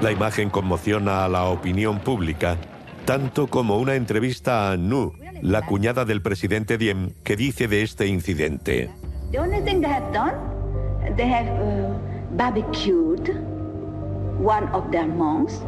La 0.02 0.12
imagen 0.12 0.50
conmociona 0.50 1.24
a 1.24 1.30
la 1.30 1.44
opinión 1.46 2.00
pública, 2.00 2.58
tanto 3.06 3.46
como 3.46 3.78
una 3.78 3.94
entrevista 3.94 4.72
a 4.72 4.76
Nu, 4.76 5.14
la 5.44 5.62
cuñada 5.62 6.04
del 6.04 6.24
presidente 6.24 6.80
Diem, 6.80 7.12
que 7.24 7.36
dice 7.36 7.68
de 7.68 7.84
este 7.84 8.08
incidente. 8.08 8.90
The 9.32 9.40
only 9.40 9.62
thing 9.62 9.82
they 9.82 9.92
have 9.92 10.12
done, 10.12 10.34
they 11.16 11.32
have 11.32 11.48
uh, 11.62 11.96
barbecued 12.38 13.30
one 14.40 14.68
of 14.74 14.90
their 14.90 15.06
monks, 15.06 15.62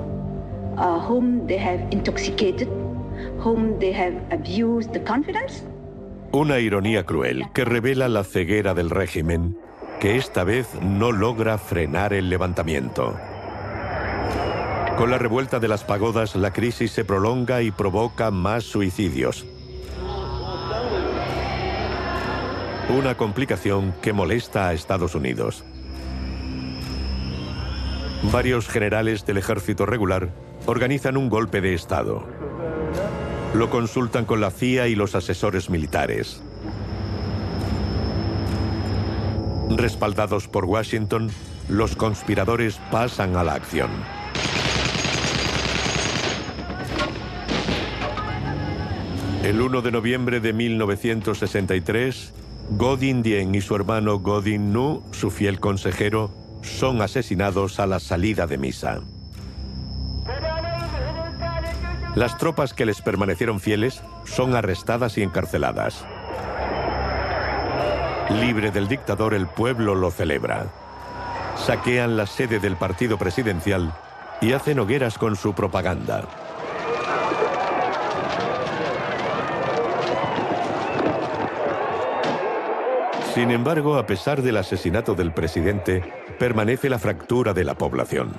uh, 0.75 1.07
whom 1.07 1.45
they 1.45 1.59
have 1.59 1.85
intoxicated, 1.91 2.67
whom 3.37 3.77
they 3.77 3.93
have 3.93 4.15
abused 4.31 4.91
the 4.91 5.03
confidence. 5.03 5.63
Una 6.31 6.59
ironía 6.59 7.05
cruel 7.05 7.45
que 7.53 7.63
revela 7.63 8.09
la 8.09 8.23
ceguera 8.23 8.73
del 8.73 8.89
régimen, 8.89 9.55
que 9.99 10.17
esta 10.17 10.43
vez 10.43 10.67
no 10.81 11.11
logra 11.11 11.57
frenar 11.57 12.13
el 12.13 12.29
levantamiento. 12.29 13.15
Con 14.97 15.11
la 15.11 15.17
revuelta 15.17 15.59
de 15.59 15.67
las 15.67 15.83
pagodas, 15.83 16.35
la 16.35 16.53
crisis 16.53 16.91
se 16.91 17.03
prolonga 17.03 17.61
y 17.61 17.71
provoca 17.71 18.31
más 18.31 18.63
suicidios. 18.63 19.45
Una 22.87 23.17
complicación 23.17 23.93
que 24.01 24.13
molesta 24.13 24.69
a 24.69 24.73
Estados 24.73 25.15
Unidos. 25.15 25.65
Varios 28.31 28.69
generales 28.69 29.25
del 29.25 29.37
ejército 29.37 29.85
regular 29.85 30.29
organizan 30.65 31.17
un 31.17 31.29
golpe 31.29 31.59
de 31.59 31.73
Estado. 31.73 32.25
Lo 33.53 33.69
consultan 33.69 34.25
con 34.25 34.39
la 34.39 34.51
CIA 34.51 34.87
y 34.87 34.95
los 34.95 35.13
asesores 35.15 35.69
militares. 35.69 36.41
Respaldados 39.77 40.47
por 40.47 40.65
Washington, 40.65 41.29
los 41.67 41.95
conspiradores 41.95 42.79
pasan 42.91 43.35
a 43.35 43.43
la 43.43 43.55
acción. 43.55 43.89
El 49.43 49.61
1 49.61 49.81
de 49.81 49.91
noviembre 49.91 50.39
de 50.39 50.53
1963, 50.53 52.33
Godin 52.71 53.21
Dien 53.21 53.53
y 53.53 53.61
su 53.61 53.75
hermano 53.75 54.19
Godin 54.19 54.71
Nu, 54.71 55.03
su 55.11 55.29
fiel 55.29 55.59
consejero, 55.59 56.31
son 56.61 57.01
asesinados 57.01 57.79
a 57.79 57.85
la 57.85 57.99
salida 57.99 58.47
de 58.47 58.57
misa. 58.57 59.01
Las 62.15 62.37
tropas 62.37 62.73
que 62.73 62.85
les 62.85 63.01
permanecieron 63.01 63.59
fieles 63.59 64.01
son 64.23 64.55
arrestadas 64.55 65.17
y 65.17 65.21
encarceladas. 65.21 66.05
Libre 68.29 68.71
del 68.71 68.87
dictador, 68.87 69.33
el 69.33 69.47
pueblo 69.47 69.93
lo 69.93 70.09
celebra. 70.09 70.65
Saquean 71.57 72.17
la 72.17 72.25
sede 72.25 72.59
del 72.59 72.75
partido 72.75 73.17
presidencial 73.17 73.93
y 74.41 74.53
hacen 74.53 74.79
hogueras 74.79 75.17
con 75.17 75.35
su 75.35 75.53
propaganda. 75.53 76.23
Sin 83.33 83.51
embargo, 83.51 83.97
a 83.97 84.05
pesar 84.05 84.41
del 84.41 84.57
asesinato 84.57 85.13
del 85.13 85.33
presidente, 85.33 86.03
permanece 86.39 86.89
la 86.89 86.99
fractura 86.99 87.53
de 87.53 87.63
la 87.63 87.75
población. 87.75 88.33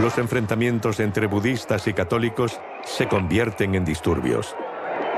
Los 0.00 0.18
enfrentamientos 0.18 0.98
entre 1.00 1.26
budistas 1.26 1.86
y 1.86 1.92
católicos 1.92 2.60
se 2.84 3.06
convierten 3.06 3.74
en 3.74 3.84
disturbios. 3.84 4.56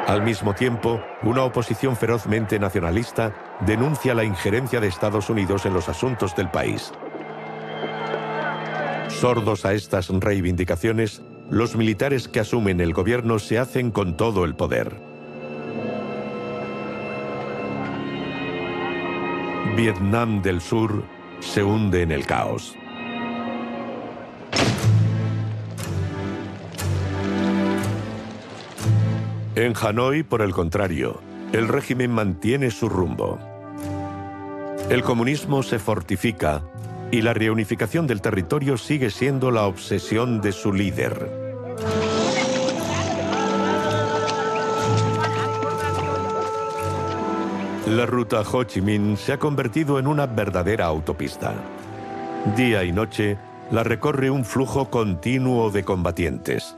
Al 0.06 0.22
mismo 0.22 0.54
tiempo, 0.54 1.00
una 1.22 1.44
oposición 1.44 1.96
ferozmente 1.96 2.58
nacionalista 2.58 3.32
denuncia 3.60 4.14
la 4.14 4.24
injerencia 4.24 4.80
de 4.80 4.88
Estados 4.88 5.30
Unidos 5.30 5.66
en 5.66 5.74
los 5.74 5.88
asuntos 5.88 6.34
del 6.34 6.50
país. 6.50 6.92
Sordos 9.08 9.64
a 9.64 9.74
estas 9.74 10.08
reivindicaciones, 10.08 11.22
los 11.50 11.76
militares 11.76 12.28
que 12.28 12.40
asumen 12.40 12.80
el 12.80 12.92
gobierno 12.92 13.38
se 13.38 13.58
hacen 13.58 13.90
con 13.90 14.16
todo 14.16 14.44
el 14.44 14.54
poder. 14.54 14.96
Vietnam 19.76 20.42
del 20.42 20.60
Sur 20.60 21.04
se 21.40 21.62
hunde 21.62 22.02
en 22.02 22.12
el 22.12 22.26
caos. 22.26 22.76
En 29.60 29.74
Hanoi, 29.78 30.22
por 30.22 30.40
el 30.40 30.52
contrario, 30.52 31.20
el 31.52 31.68
régimen 31.68 32.10
mantiene 32.10 32.70
su 32.70 32.88
rumbo. 32.88 33.38
El 34.88 35.02
comunismo 35.02 35.62
se 35.62 35.78
fortifica 35.78 36.62
y 37.10 37.20
la 37.20 37.34
reunificación 37.34 38.06
del 38.06 38.22
territorio 38.22 38.78
sigue 38.78 39.10
siendo 39.10 39.50
la 39.50 39.66
obsesión 39.66 40.40
de 40.40 40.52
su 40.52 40.72
líder. 40.72 41.30
La 47.86 48.06
ruta 48.06 48.40
Ho 48.50 48.64
Chi 48.64 48.80
Minh 48.80 49.18
se 49.18 49.34
ha 49.34 49.38
convertido 49.38 49.98
en 49.98 50.06
una 50.06 50.24
verdadera 50.24 50.86
autopista. 50.86 51.52
Día 52.56 52.82
y 52.82 52.92
noche 52.92 53.36
la 53.70 53.84
recorre 53.84 54.30
un 54.30 54.46
flujo 54.46 54.88
continuo 54.88 55.70
de 55.70 55.84
combatientes. 55.84 56.74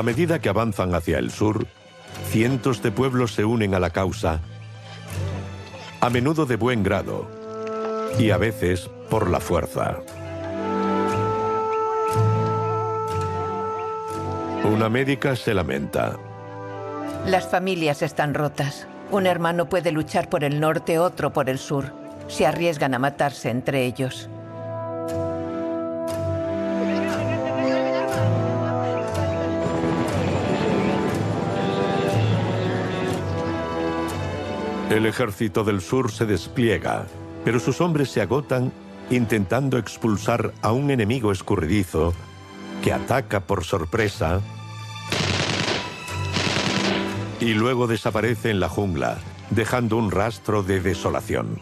A 0.00 0.02
medida 0.02 0.38
que 0.38 0.48
avanzan 0.48 0.94
hacia 0.94 1.18
el 1.18 1.30
sur, 1.30 1.66
cientos 2.30 2.82
de 2.82 2.90
pueblos 2.90 3.34
se 3.34 3.44
unen 3.44 3.74
a 3.74 3.78
la 3.78 3.90
causa, 3.90 4.40
a 6.00 6.08
menudo 6.08 6.46
de 6.46 6.56
buen 6.56 6.82
grado 6.82 7.28
y 8.18 8.30
a 8.30 8.38
veces 8.38 8.88
por 9.10 9.28
la 9.28 9.40
fuerza. 9.40 9.98
Una 14.64 14.88
médica 14.88 15.36
se 15.36 15.52
lamenta. 15.52 16.16
Las 17.26 17.46
familias 17.46 18.00
están 18.00 18.32
rotas. 18.32 18.88
Un 19.10 19.26
hermano 19.26 19.68
puede 19.68 19.92
luchar 19.92 20.30
por 20.30 20.44
el 20.44 20.60
norte, 20.60 20.98
otro 20.98 21.34
por 21.34 21.50
el 21.50 21.58
sur. 21.58 21.92
Se 22.26 22.46
arriesgan 22.46 22.94
a 22.94 22.98
matarse 22.98 23.50
entre 23.50 23.84
ellos. 23.84 24.30
El 34.90 35.06
ejército 35.06 35.62
del 35.62 35.80
sur 35.80 36.10
se 36.10 36.26
despliega, 36.26 37.06
pero 37.44 37.60
sus 37.60 37.80
hombres 37.80 38.10
se 38.10 38.22
agotan 38.22 38.72
intentando 39.08 39.78
expulsar 39.78 40.52
a 40.62 40.72
un 40.72 40.90
enemigo 40.90 41.30
escurridizo 41.30 42.12
que 42.82 42.92
ataca 42.92 43.38
por 43.38 43.62
sorpresa 43.62 44.40
y 47.38 47.54
luego 47.54 47.86
desaparece 47.86 48.50
en 48.50 48.58
la 48.58 48.68
jungla, 48.68 49.18
dejando 49.50 49.96
un 49.96 50.10
rastro 50.10 50.64
de 50.64 50.80
desolación. 50.80 51.60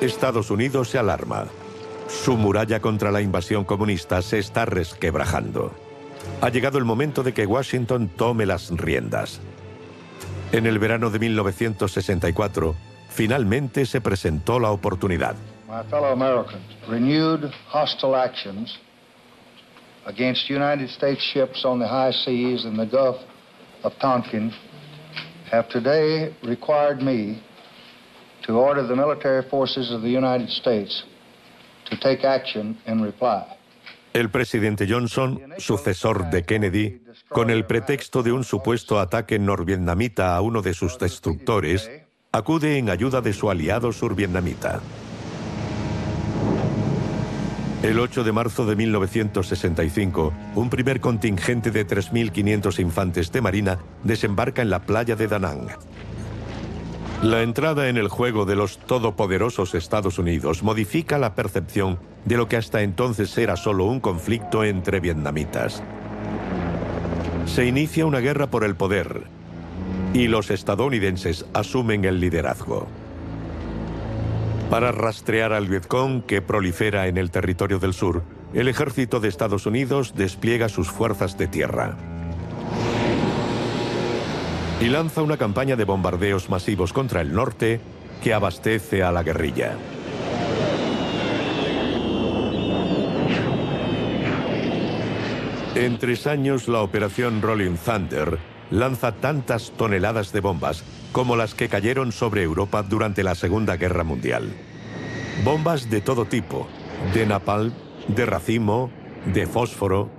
Estados 0.00 0.50
Unidos 0.52 0.90
se 0.90 0.98
alarma. 0.98 1.46
Su 2.20 2.36
muralla 2.36 2.80
contra 2.80 3.10
la 3.10 3.20
invasión 3.20 3.64
comunista 3.64 4.22
se 4.22 4.38
está 4.38 4.64
resquebrajando. 4.64 5.72
Ha 6.40 6.50
llegado 6.50 6.78
el 6.78 6.84
momento 6.84 7.24
de 7.24 7.32
que 7.32 7.46
Washington 7.46 8.08
tome 8.16 8.46
las 8.46 8.70
riendas. 8.70 9.40
En 10.52 10.66
el 10.66 10.78
verano 10.78 11.10
de 11.10 11.18
1964, 11.18 12.76
finalmente 13.08 13.86
se 13.86 14.00
presentó 14.00 14.60
la 14.60 14.70
oportunidad. 14.70 15.34
My 15.68 15.82
fellow 15.90 16.12
Americans, 16.12 16.62
renewed 16.88 17.50
hostile 17.72 18.14
actions 18.14 18.78
against 20.06 20.48
United 20.50 20.90
States 20.90 21.22
ships 21.32 21.64
on 21.64 21.80
the 21.80 21.88
high 21.88 22.12
seas 22.12 22.64
in 22.64 22.76
the 22.76 22.86
Gulf 22.86 23.16
of 23.82 23.92
Tonkin 23.98 24.52
have 25.50 25.68
today 25.70 26.32
required 26.42 27.02
me 27.02 27.42
to 28.46 28.58
order 28.58 28.86
the 28.86 28.94
military 28.94 29.42
forces 29.48 29.90
of 29.90 30.02
the 30.02 30.10
United 30.10 30.50
States 30.50 31.02
to 31.02 31.10
take 31.10 31.10
action 31.10 31.10
in 31.10 31.81
reply. 31.81 31.81
El 34.12 34.30
presidente 34.30 34.86
Johnson, 34.88 35.40
sucesor 35.56 36.30
de 36.30 36.44
Kennedy, 36.44 37.02
con 37.28 37.48
el 37.48 37.64
pretexto 37.64 38.22
de 38.22 38.32
un 38.32 38.44
supuesto 38.44 39.00
ataque 39.00 39.38
norvietnamita 39.38 40.36
a 40.36 40.40
uno 40.42 40.60
de 40.60 40.74
sus 40.74 40.98
destructores, 40.98 41.90
acude 42.30 42.76
en 42.76 42.90
ayuda 42.90 43.22
de 43.22 43.32
su 43.32 43.50
aliado 43.50 43.90
survietnamita. 43.92 44.80
El 47.82 47.98
8 47.98 48.22
de 48.22 48.32
marzo 48.32 48.64
de 48.64 48.76
1965, 48.76 50.32
un 50.54 50.70
primer 50.70 51.00
contingente 51.00 51.72
de 51.72 51.84
3.500 51.84 52.78
infantes 52.78 53.32
de 53.32 53.40
marina 53.40 53.78
desembarca 54.04 54.62
en 54.62 54.70
la 54.70 54.82
playa 54.82 55.16
de 55.16 55.26
Da 55.26 55.40
Nang. 55.40 55.66
La 57.22 57.42
entrada 57.42 57.88
en 57.88 57.98
el 57.98 58.08
juego 58.08 58.46
de 58.46 58.56
los 58.56 58.78
todopoderosos 58.78 59.76
Estados 59.76 60.18
Unidos 60.18 60.64
modifica 60.64 61.18
la 61.18 61.36
percepción 61.36 62.00
de 62.24 62.36
lo 62.36 62.48
que 62.48 62.56
hasta 62.56 62.82
entonces 62.82 63.38
era 63.38 63.56
solo 63.56 63.84
un 63.84 64.00
conflicto 64.00 64.64
entre 64.64 64.98
vietnamitas. 64.98 65.84
Se 67.46 67.64
inicia 67.64 68.06
una 68.06 68.18
guerra 68.18 68.48
por 68.48 68.64
el 68.64 68.74
poder 68.74 69.22
y 70.12 70.26
los 70.26 70.50
estadounidenses 70.50 71.46
asumen 71.54 72.04
el 72.04 72.18
liderazgo. 72.18 72.88
Para 74.68 74.90
rastrear 74.90 75.52
al 75.52 75.68
Vietcong 75.68 76.22
que 76.22 76.42
prolifera 76.42 77.06
en 77.06 77.18
el 77.18 77.30
territorio 77.30 77.78
del 77.78 77.94
sur, 77.94 78.24
el 78.52 78.66
ejército 78.66 79.20
de 79.20 79.28
Estados 79.28 79.64
Unidos 79.66 80.14
despliega 80.16 80.68
sus 80.68 80.90
fuerzas 80.90 81.38
de 81.38 81.46
tierra 81.46 81.96
y 84.82 84.88
lanza 84.88 85.22
una 85.22 85.36
campaña 85.36 85.76
de 85.76 85.84
bombardeos 85.84 86.50
masivos 86.50 86.92
contra 86.92 87.20
el 87.20 87.32
norte 87.32 87.80
que 88.20 88.34
abastece 88.34 89.04
a 89.04 89.12
la 89.12 89.22
guerrilla. 89.22 89.76
En 95.76 95.98
tres 95.98 96.26
años, 96.26 96.66
la 96.66 96.82
operación 96.82 97.42
Rolling 97.42 97.76
Thunder 97.76 98.38
lanza 98.72 99.12
tantas 99.12 99.70
toneladas 99.70 100.32
de 100.32 100.40
bombas 100.40 100.82
como 101.12 101.36
las 101.36 101.54
que 101.54 101.68
cayeron 101.68 102.10
sobre 102.10 102.42
Europa 102.42 102.82
durante 102.82 103.22
la 103.22 103.36
Segunda 103.36 103.76
Guerra 103.76 104.02
Mundial. 104.02 104.52
Bombas 105.44 105.90
de 105.90 106.00
todo 106.00 106.24
tipo, 106.24 106.66
de 107.14 107.24
napalm, 107.24 107.72
de 108.08 108.26
racimo, 108.26 108.90
de 109.32 109.46
fósforo, 109.46 110.10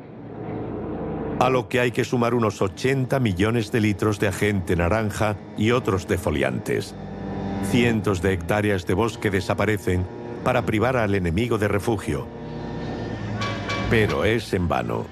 a 1.39 1.49
lo 1.49 1.67
que 1.67 1.79
hay 1.79 1.91
que 1.91 2.03
sumar 2.03 2.33
unos 2.33 2.61
80 2.61 3.19
millones 3.19 3.71
de 3.71 3.81
litros 3.81 4.19
de 4.19 4.27
agente 4.27 4.75
naranja 4.75 5.35
y 5.57 5.71
otros 5.71 6.07
defoliantes. 6.07 6.95
Cientos 7.71 8.21
de 8.21 8.33
hectáreas 8.33 8.85
de 8.85 8.93
bosque 8.93 9.29
desaparecen 9.29 10.05
para 10.43 10.65
privar 10.65 10.97
al 10.97 11.15
enemigo 11.15 11.57
de 11.57 11.67
refugio. 11.67 12.27
Pero 13.89 14.25
es 14.25 14.53
en 14.53 14.67
vano. 14.67 15.05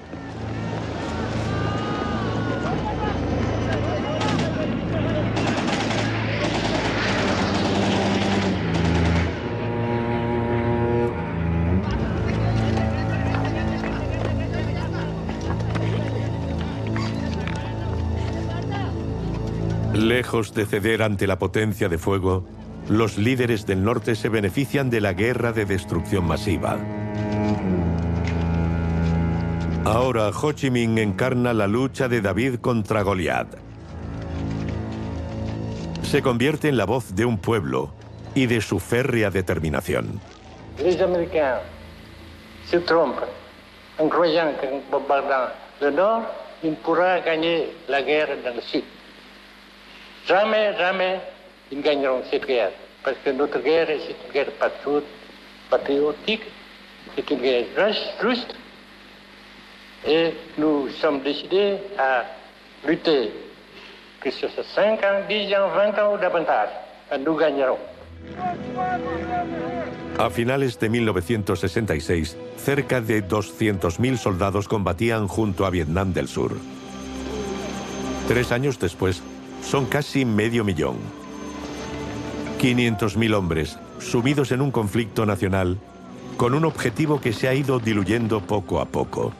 Lejos 20.22 20.54
de 20.54 20.66
ceder 20.66 21.02
ante 21.02 21.26
la 21.26 21.36
potencia 21.36 21.88
de 21.88 21.98
fuego, 21.98 22.46
los 22.88 23.18
líderes 23.18 23.66
del 23.66 23.82
norte 23.82 24.14
se 24.14 24.28
benefician 24.28 24.88
de 24.88 25.00
la 25.00 25.14
guerra 25.14 25.50
de 25.50 25.64
destrucción 25.64 26.24
masiva. 26.24 26.78
Ahora 29.84 30.28
Ho 30.28 30.52
Chi 30.52 30.70
Minh 30.70 30.98
encarna 30.98 31.52
la 31.52 31.66
lucha 31.66 32.06
de 32.06 32.20
David 32.20 32.60
contra 32.60 33.02
Goliat. 33.02 33.48
Se 36.04 36.22
convierte 36.22 36.68
en 36.68 36.76
la 36.76 36.84
voz 36.84 37.16
de 37.16 37.24
un 37.24 37.38
pueblo 37.38 37.90
y 38.36 38.46
de 38.46 38.60
su 38.60 38.78
férrea 38.78 39.28
determinación. 39.28 40.20
Les 40.78 41.00
Américains 41.00 41.58
se 42.70 42.78
nord, 45.90 46.22
ils 46.62 46.76
pourront 46.76 47.20
gagner 47.24 47.72
la 47.88 48.02
guerre 48.02 48.36
dans 48.44 48.54
le 48.54 48.62
sud. 48.62 48.84
Jamais, 50.26 50.76
jamais, 50.78 51.20
ils 51.70 51.80
gagneront 51.80 52.22
cette 52.30 52.46
guerre. 52.46 52.70
Parce 53.02 53.16
que 53.24 53.30
notre 53.30 53.58
guerre, 53.58 53.88
c'est 53.88 54.14
une 54.26 54.32
guerre 54.32 54.52
patriotique, 55.68 56.42
c'est 57.16 57.30
une 57.30 57.40
guerre 57.40 57.64
juste, 58.22 58.54
et 60.06 60.34
nous 60.58 60.88
sommes 61.00 61.20
décidés 61.20 61.78
à 61.98 62.24
lutter, 62.86 63.32
que 64.20 64.30
ce 64.30 64.48
soit 64.48 64.64
5 64.74 65.02
ans, 65.02 65.20
10 65.28 65.54
ans, 65.54 65.68
20 65.74 65.98
ans 65.98 66.14
ou 66.14 66.18
davantage, 66.18 66.70
nous 67.24 67.34
gagnerons. 67.36 67.78
A 70.18 70.30
finales 70.30 70.70
de 70.78 70.88
1966, 70.88 72.36
cerca 72.56 73.00
de 73.00 73.20
200.000 73.20 74.16
soldados 74.16 74.68
combatían 74.68 75.26
junto 75.26 75.64
a 75.64 75.70
Vietnam 75.70 76.12
del 76.12 76.28
Sur. 76.28 76.52
Tres 78.28 78.52
años 78.52 78.78
después, 78.78 79.22
son 79.62 79.86
casi 79.86 80.24
medio 80.24 80.64
millón. 80.64 80.96
500.000 82.60 83.34
hombres 83.34 83.78
sumidos 83.98 84.52
en 84.52 84.60
un 84.60 84.70
conflicto 84.70 85.24
nacional 85.26 85.78
con 86.36 86.54
un 86.54 86.64
objetivo 86.64 87.20
que 87.20 87.32
se 87.32 87.48
ha 87.48 87.54
ido 87.54 87.78
diluyendo 87.78 88.40
poco 88.40 88.80
a 88.80 88.84
poco. 88.84 89.32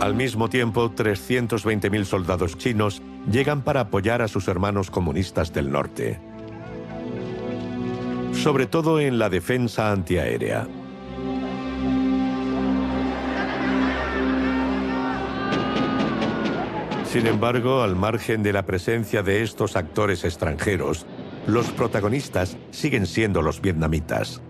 Al 0.00 0.14
mismo 0.14 0.50
tiempo, 0.50 0.90
320.000 0.90 2.04
soldados 2.04 2.58
chinos 2.58 3.00
llegan 3.30 3.62
para 3.62 3.80
apoyar 3.80 4.20
a 4.20 4.28
sus 4.28 4.48
hermanos 4.48 4.90
comunistas 4.90 5.54
del 5.54 5.72
norte, 5.72 6.20
sobre 8.34 8.66
todo 8.66 9.00
en 9.00 9.18
la 9.18 9.30
defensa 9.30 9.90
antiaérea. 9.90 10.66
Sin 17.06 17.26
embargo, 17.26 17.82
al 17.82 17.94
margen 17.94 18.42
de 18.42 18.52
la 18.52 18.66
presencia 18.66 19.22
de 19.22 19.42
estos 19.42 19.76
actores 19.76 20.24
extranjeros, 20.24 21.06
los 21.46 21.66
protagonistas 21.70 22.56
siguen 22.70 23.06
siendo 23.06 23.40
los 23.40 23.60
vietnamitas. 23.60 24.42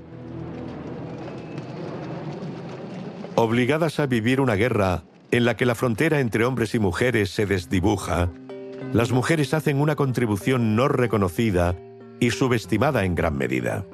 Obligadas 3.34 4.00
a 4.00 4.06
vivir 4.06 4.40
una 4.40 4.54
guerra 4.54 5.02
en 5.30 5.44
la 5.44 5.56
que 5.56 5.66
la 5.66 5.74
frontera 5.74 6.20
entre 6.20 6.44
hombres 6.44 6.74
y 6.74 6.78
mujeres 6.78 7.30
se 7.30 7.46
desdibuja, 7.46 8.30
las 8.92 9.12
mujeres 9.12 9.52
hacen 9.52 9.80
una 9.80 9.96
contribución 9.96 10.76
no 10.76 10.88
reconocida 10.88 11.76
y 12.24 12.30
subestimada 12.30 13.04
en 13.04 13.14
gran 13.14 13.36
medida. 13.36 13.84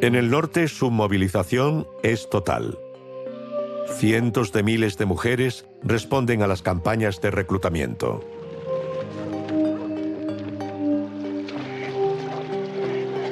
En 0.00 0.14
el 0.14 0.30
norte 0.30 0.66
su 0.68 0.90
movilización 0.90 1.86
es 2.02 2.30
total. 2.30 2.78
Cientos 3.98 4.50
de 4.52 4.62
miles 4.62 4.96
de 4.96 5.04
mujeres 5.04 5.66
responden 5.82 6.42
a 6.42 6.46
las 6.46 6.62
campañas 6.62 7.20
de 7.20 7.30
reclutamiento. 7.30 8.24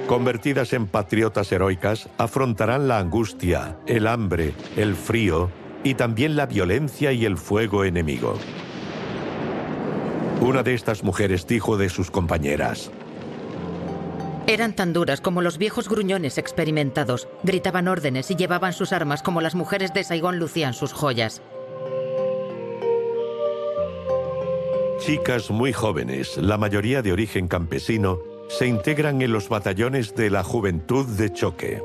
Convertidas 0.07 0.75
en 0.75 0.88
patriotas 0.88 1.51
heroicas, 1.53 2.11
afrontarán 2.19 2.87
la 2.87 2.99
angustia, 2.99 3.79
el 3.87 4.07
hambre, 4.07 4.53
el 4.77 4.95
frío 4.95 5.51
y 5.85 5.95
también 5.95 6.37
la 6.37 6.45
violencia 6.45 7.12
y 7.12 7.25
el 7.25 7.38
fuego 7.38 7.85
enemigo. 7.85 8.38
Una 10.42 10.64
de 10.64 10.74
estas 10.74 11.05
mujeres 11.05 11.46
dijo 11.46 11.76
de 11.76 11.88
sus 11.88 12.11
compañeras, 12.11 12.90
eran 14.48 14.74
tan 14.74 14.92
duras 14.92 15.20
como 15.20 15.40
los 15.40 15.57
viejos 15.57 15.88
gruñones 15.88 16.37
experimentados, 16.37 17.28
gritaban 17.44 17.87
órdenes 17.87 18.28
y 18.33 18.35
llevaban 18.35 18.72
sus 18.72 18.92
armas 18.92 19.22
como 19.22 19.40
las 19.40 19.55
mujeres 19.55 19.94
de 19.94 20.02
Saigón 20.02 20.40
lucían 20.40 20.74
sus 20.74 20.92
joyas. 20.92 21.42
Chicas 24.98 25.48
muy 25.52 25.72
jóvenes, 25.72 26.37
la 26.38 26.59
mayoría 26.59 27.02
de 27.02 27.12
origen 27.12 27.46
campesino, 27.46 28.18
se 28.48 28.66
integran 28.66 29.22
en 29.22 29.33
los 29.33 29.48
batallones 29.48 30.16
de 30.16 30.28
la 30.28 30.42
Juventud 30.42 31.07
de 31.07 31.33
Choque. 31.33 31.81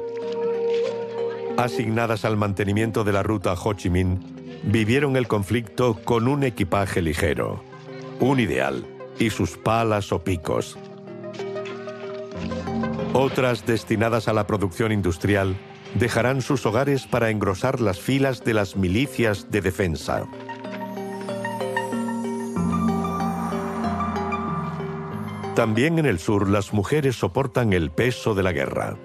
Asignadas 1.58 2.26
al 2.26 2.38
mantenimiento 2.38 3.04
de 3.04 3.14
la 3.14 3.22
ruta 3.22 3.54
Ho 3.54 3.74
Chi 3.74 3.92
Minh, 3.92 4.20
vivieron 4.64 5.16
el 5.16 5.28
conflicto 5.28 6.00
con 6.04 6.28
un 6.28 6.44
equipaje 6.44 7.04
ligero, 7.04 7.67
un 8.20 8.40
ideal 8.40 8.86
y 9.20 9.30
sus 9.30 9.58
palas 9.58 10.12
o 10.12 10.24
picos. 10.24 10.78
Otras 13.14 13.66
destinadas 13.66 14.28
a 14.28 14.34
la 14.34 14.46
producción 14.46 14.92
industrial 14.92 15.56
dejarán 15.96 16.42
sus 16.42 16.66
hogares 16.66 17.08
para 17.08 17.30
engrosar 17.30 17.80
las 17.80 18.00
filas 18.00 18.44
de 18.44 18.54
las 18.54 18.76
milicias 18.76 19.50
de 19.50 19.62
defensa. 19.62 20.28
También 25.56 25.98
en 25.98 26.06
el 26.06 26.20
sur 26.20 26.48
las 26.48 26.72
mujeres 26.74 27.16
soportan 27.16 27.74
el 27.74 27.90
peso 27.90 28.36
de 28.36 28.44
la 28.44 28.52
guerra. 28.52 28.96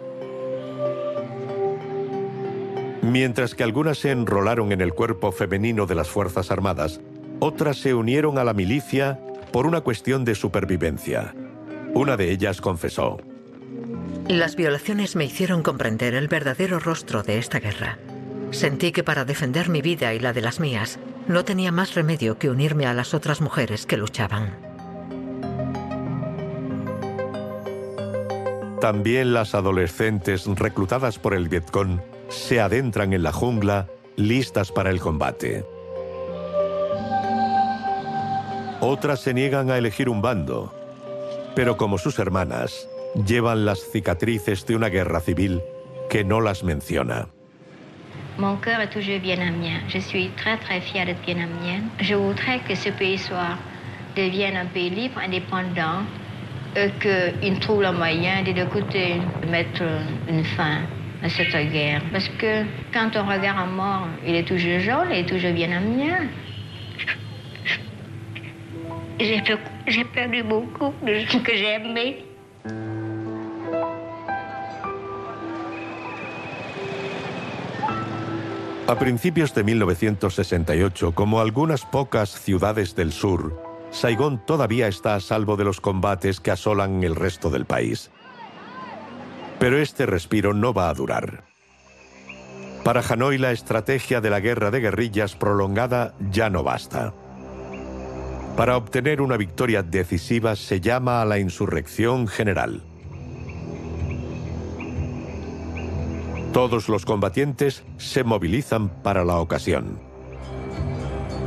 Mientras 3.01 3.55
que 3.55 3.65
algunas 3.65 3.99
se 3.99 4.11
enrolaron 4.11 4.71
en 4.71 4.83
el 4.83 4.93
cuerpo 4.93 5.33
femenino 5.33 5.87
de 5.87 5.95
las 5.95 6.09
Fuerzas 6.09 6.51
Armadas, 6.51 7.01
otras 7.45 7.79
se 7.79 7.93
unieron 7.93 8.39
a 8.39 8.45
la 8.45 8.55
milicia 8.55 9.19
por 9.51 9.67
una 9.67 9.81
cuestión 9.81 10.25
de 10.25 10.37
supervivencia. 10.37 11.35
Una 11.93 12.17
de 12.17 12.31
ellas 12.31 12.61
confesó. 12.61 13.19
Las 14.29 14.55
violaciones 14.55 15.17
me 15.17 15.25
hicieron 15.25 15.65
comprender 15.65 16.15
el 16.15 16.29
verdadero 16.29 16.79
rostro 16.79 17.25
de 17.25 17.39
esta 17.39 17.59
guerra. 17.59 17.99
Sentí 18.53 18.93
que 18.93 19.03
para 19.03 19.25
defender 19.25 19.71
mi 19.71 19.83
vida 19.83 20.15
y 20.15 20.21
la 20.21 20.33
de 20.33 20.41
las 20.41 20.61
mías, 20.61 21.01
no 21.27 21.45
tenía 21.45 21.73
más 21.73 21.97
remedio 21.97 22.39
que 22.39 22.49
unirme 22.49 22.87
a 22.87 22.95
las 22.95 23.13
otras 23.13 23.41
mujeres 23.41 23.87
que 23.87 23.97
luchaban. 23.97 24.57
También 28.81 29.35
las 29.35 29.57
adolescentes 29.57 30.47
reclutadas 30.47 31.19
por 31.19 31.35
el 31.35 31.49
Vietcong 31.49 32.01
se 32.29 32.61
adentran 32.61 33.13
en 33.13 33.25
la 33.25 33.33
jungla 33.33 33.89
listas 34.15 34.71
para 34.71 34.91
el 34.91 35.01
combate. 35.01 35.65
Otras 38.85 39.21
se 39.21 39.33
niegan 39.33 39.71
a 39.71 39.79
elegir 39.79 40.09
un 40.09 40.21
bando, 40.21 40.75
pero 41.55 41.77
como 41.77 41.99
sus 41.99 42.19
hermanas, 42.19 42.89
llevan 43.15 43.65
las 43.65 43.79
cicatrices 43.79 44.67
de 44.67 44.75
una 44.75 44.89
guerra 44.89 45.21
civil 45.21 45.61
que 46.11 46.25
no 46.25 46.41
las 46.41 46.65
menciona. 46.65 47.29
Mon 48.39 48.57
cœur 48.57 48.81
est 48.81 48.91
toujours 48.91 49.21
vietnamien. 49.21 49.83
Je 49.87 50.01
suis 50.01 50.31
très 50.37 50.57
très 50.57 50.81
fière 50.81 51.07
d'être 51.07 51.25
vietnamienne. 51.25 51.91
Je 52.01 52.17
voudrais 52.17 52.59
que 52.67 52.75
ce 52.75 52.91
pays 52.91 53.19
soit 53.19 53.57
devienne 54.17 54.57
un 54.57 54.67
pays 54.67 54.91
libre, 54.91 55.21
indépendant, 55.21 56.03
et 56.75 56.91
qu'il 57.01 57.61
trouve 57.61 57.83
le 57.83 57.93
moyen 57.93 58.43
de, 58.43 58.51
de 58.51 59.49
mettre 59.49 59.85
une 60.29 60.45
fin 60.45 60.79
à 61.23 61.29
cette 61.29 61.55
guerre. 61.71 62.03
Parce 62.11 62.29
que 62.31 62.65
quand 62.93 63.11
on 63.15 63.27
regarde 63.29 63.59
un 63.61 63.67
mort, 63.67 64.09
il 64.27 64.35
est 64.35 64.49
toujours 64.49 64.81
jaune, 64.81 65.07
il 65.13 65.19
est 65.19 65.29
toujours 65.29 65.53
vietnamien. 65.53 66.27
De 69.19 69.43
que. 69.43 69.59
A 78.89 78.99
principios 78.99 79.55
de 79.55 79.65
1968, 79.65 81.13
como 81.13 81.41
algunas 81.41 81.87
pocas 81.87 82.31
ciudades 82.31 82.95
del 82.95 83.13
sur, 83.13 83.59
Saigón 83.91 84.45
todavía 84.45 84.89
está 84.89 85.15
a 85.15 85.21
salvo 85.21 85.57
de 85.57 85.65
los 85.65 85.81
combates 85.81 86.41
que 86.41 86.51
asolan 86.51 87.03
el 87.05 87.15
resto 87.15 87.49
del 87.49 87.65
país. 87.65 88.11
Pero 89.59 89.79
este 89.79 90.05
respiro 90.05 90.53
no 90.53 90.75
va 90.75 90.89
a 90.89 90.95
durar. 90.95 91.45
Para 92.85 93.01
Hanoi 93.01 93.39
la 93.39 93.53
estrategia 93.53 94.21
de 94.21 94.31
la 94.31 94.41
guerra 94.41 94.71
de 94.71 94.81
guerrillas 94.81 95.37
prolongada 95.37 96.15
ya 96.31 96.51
no 96.51 96.65
basta. 96.65 97.15
Para 98.57 98.77
obtener 98.77 99.23
una 99.23 99.39
victoria 99.39 99.83
decisiva 99.83 100.57
se 100.57 100.81
llama 100.81 101.23
a 101.23 101.25
la 101.25 101.39
insurrección 101.39 102.29
general. 102.29 102.83
Todos 106.53 106.91
los 106.91 107.07
combatientes 107.07 107.83
se 107.97 108.25
movilizan 108.25 108.91
para 109.03 109.25
la 109.25 109.39
ocasión. 109.39 109.99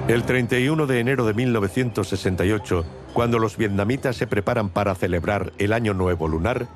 El 0.07 0.23
31 0.23 0.87
de 0.87 0.99
enero 0.99 1.27
de 1.27 1.35
1968, 1.35 2.83
cuando 3.13 3.37
los 3.37 3.55
vietnamitas 3.55 4.15
se 4.15 4.25
preparan 4.25 4.69
para 4.69 4.95
celebrar 4.95 5.53
el 5.59 5.73
Año 5.73 5.93
Nuevo 5.93 6.27
Lunar, 6.27 6.67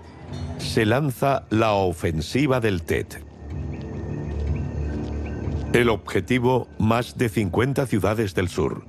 se 0.59 0.85
lanza 0.85 1.45
la 1.49 1.73
ofensiva 1.73 2.59
del 2.59 2.83
Tet. 2.83 3.23
El 5.73 5.89
objetivo, 5.89 6.67
más 6.77 7.17
de 7.17 7.29
50 7.29 7.87
ciudades 7.87 8.35
del 8.35 8.49
sur. 8.49 8.83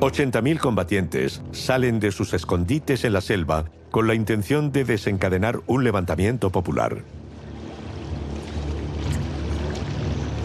80.000 0.00 0.58
combatientes 0.58 1.40
salen 1.52 2.00
de 2.00 2.12
sus 2.12 2.34
escondites 2.34 3.04
en 3.04 3.14
la 3.14 3.22
selva 3.22 3.64
con 3.90 4.06
la 4.06 4.14
intención 4.14 4.70
de 4.70 4.84
desencadenar 4.84 5.60
un 5.66 5.84
levantamiento 5.84 6.50
popular. 6.50 7.02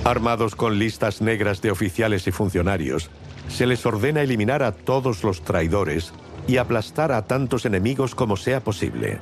Armados 0.06 0.56
con 0.56 0.80
listas 0.80 1.22
negras 1.22 1.62
de 1.62 1.70
oficiales 1.70 2.26
y 2.28 2.32
funcionarios, 2.32 3.10
se 3.50 3.68
les 3.68 3.86
ordena 3.86 4.22
eliminar 4.22 4.64
a 4.64 4.72
todos 4.72 5.24
los 5.24 5.42
traidores 5.42 6.14
y 6.48 6.58
aplastar 6.58 7.12
a 7.12 7.28
tantos 7.28 7.66
enemigos 7.66 8.16
como 8.16 8.38
sea 8.38 8.64
posible. 8.64 9.20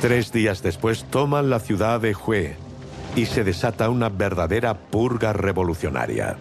Tres 0.00 0.32
días 0.32 0.62
después 0.62 1.04
toman 1.04 1.50
la 1.50 1.60
ciudad 1.60 2.00
de 2.00 2.14
Hue 2.14 2.56
y 3.14 3.26
se 3.26 3.44
desata 3.44 3.90
una 3.90 4.08
verdadera 4.08 4.72
purga 4.74 5.34
revolucionaria. 5.34 6.38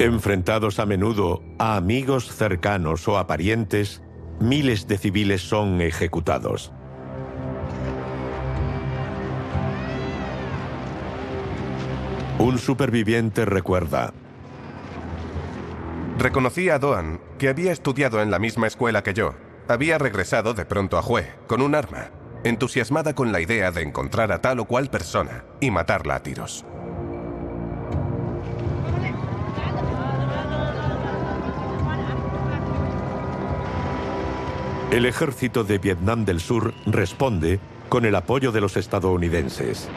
Enfrentados 0.00 0.78
a 0.78 0.86
menudo 0.86 1.42
a 1.58 1.76
amigos 1.76 2.34
cercanos 2.34 3.06
o 3.06 3.18
a 3.18 3.26
parientes, 3.26 4.00
miles 4.40 4.86
de 4.86 4.96
civiles 4.96 5.42
son 5.42 5.82
ejecutados. 5.82 6.72
Un 12.38 12.58
superviviente 12.58 13.44
recuerda. 13.44 14.14
Reconocí 16.16 16.70
a 16.70 16.78
Doan, 16.78 17.20
que 17.38 17.50
había 17.50 17.70
estudiado 17.70 18.22
en 18.22 18.30
la 18.30 18.38
misma 18.38 18.68
escuela 18.68 19.02
que 19.02 19.12
yo. 19.12 19.34
Había 19.68 19.98
regresado 19.98 20.54
de 20.54 20.64
pronto 20.64 20.96
a 20.96 21.02
Hue, 21.06 21.26
con 21.46 21.60
un 21.60 21.74
arma, 21.74 22.08
entusiasmada 22.42 23.14
con 23.14 23.32
la 23.32 23.42
idea 23.42 23.70
de 23.70 23.82
encontrar 23.82 24.32
a 24.32 24.40
tal 24.40 24.60
o 24.60 24.64
cual 24.64 24.88
persona 24.88 25.44
y 25.60 25.70
matarla 25.70 26.14
a 26.14 26.22
tiros. 26.22 26.64
El 34.90 35.06
ejército 35.06 35.62
de 35.62 35.78
Vietnam 35.78 36.24
del 36.24 36.40
Sur 36.40 36.74
responde 36.84 37.60
con 37.88 38.04
el 38.04 38.16
apoyo 38.16 38.50
de 38.50 38.60
los 38.60 38.76
estadounidenses. 38.76 39.88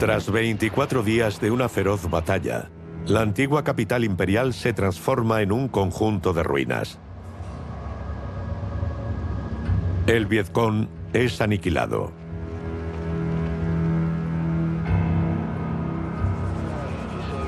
Tras 0.00 0.32
24 0.32 1.04
días 1.04 1.40
de 1.40 1.52
una 1.52 1.68
feroz 1.68 2.10
batalla, 2.10 2.70
la 3.06 3.20
antigua 3.20 3.62
capital 3.62 4.02
imperial 4.02 4.52
se 4.52 4.72
transforma 4.72 5.42
en 5.42 5.52
un 5.52 5.68
conjunto 5.68 6.32
de 6.32 6.42
ruinas. 6.42 6.98
El 10.08 10.24
Vietcong 10.24 10.88
es 11.12 11.38
aniquilado. 11.42 12.10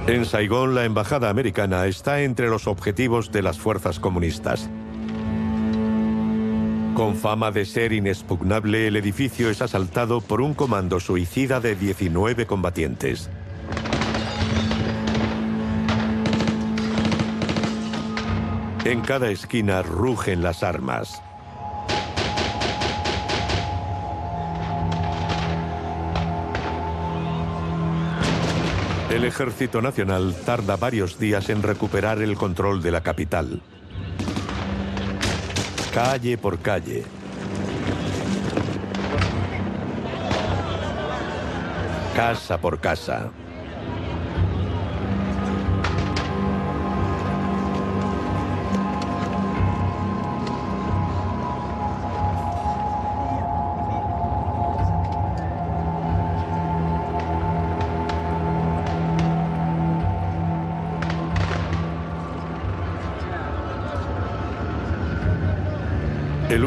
En 0.07 0.27
Saigón, 0.27 0.75
la 0.75 0.85
embajada 0.85 1.31
americana 1.31 1.87
está 1.87 2.21
entre 2.21 2.51
los 2.51 2.67
objetivos 2.67 3.33
de 3.33 3.41
las 3.41 3.59
fuerzas 3.59 3.99
comunistas. 3.99 4.69
Con 6.95 7.17
fama 7.17 7.51
de 7.51 7.65
ser 7.65 7.95
inexpugnable, 7.95 8.89
el 8.89 8.97
edificio 8.97 9.49
es 9.49 9.63
asaltado 9.63 10.21
por 10.21 10.43
un 10.43 10.53
comando 10.53 11.01
suicida 11.01 11.61
de 11.61 11.77
19 11.77 12.45
combatientes. 12.45 13.31
En 18.85 19.01
cada 19.01 19.31
esquina 19.31 19.81
rugen 19.81 20.43
las 20.43 20.63
armas. 20.63 21.23
El 29.11 29.25
Ejército 29.25 29.83
Nacional 29.83 30.37
tarda 30.47 30.77
varios 30.77 31.19
días 31.19 31.51
en 31.51 31.65
recuperar 31.65 32.23
el 32.23 32.37
control 32.37 32.81
de 32.81 32.93
la 32.93 33.03
capital. 33.03 33.61
Calle 35.93 36.39
por 36.39 36.61
calle. 36.61 37.03
Casa 42.15 42.61
por 42.61 42.79
casa. 42.79 43.33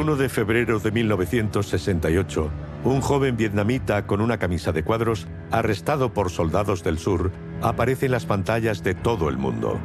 1 0.04 0.18
de 0.18 0.28
febrero 0.28 0.80
de 0.80 0.92
1968, 0.92 2.52
un 2.84 3.00
joven 3.00 3.38
vietnamita 3.38 4.06
con 4.06 4.20
una 4.20 4.38
camisa 4.38 4.74
de 4.74 4.84
cuadros, 4.84 5.28
arrestado 5.50 6.14
por 6.14 6.30
soldados 6.30 6.84
del 6.84 7.00
sur, 7.00 7.32
aparece 7.62 8.08
en 8.08 8.12
las 8.12 8.26
pantallas 8.26 8.84
de 8.84 8.96
todo 8.96 9.30
el 9.30 9.38
mundo. 9.38 9.80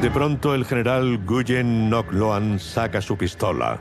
De 0.00 0.08
pronto 0.12 0.54
el 0.54 0.64
general 0.64 1.18
Nguyen 1.26 1.90
Ngoc 1.90 2.12
Loan 2.12 2.60
saca 2.60 3.00
su 3.00 3.18
pistola. 3.18 3.80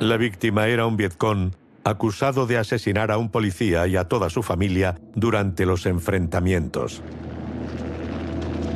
La 0.00 0.16
víctima 0.16 0.66
era 0.66 0.86
un 0.86 0.96
Vietcong 0.96 1.52
acusado 1.84 2.46
de 2.46 2.56
asesinar 2.56 3.10
a 3.10 3.18
un 3.18 3.30
policía 3.30 3.86
y 3.86 3.96
a 3.96 4.04
toda 4.04 4.30
su 4.30 4.42
familia 4.42 4.98
durante 5.14 5.66
los 5.66 5.84
enfrentamientos. 5.84 7.02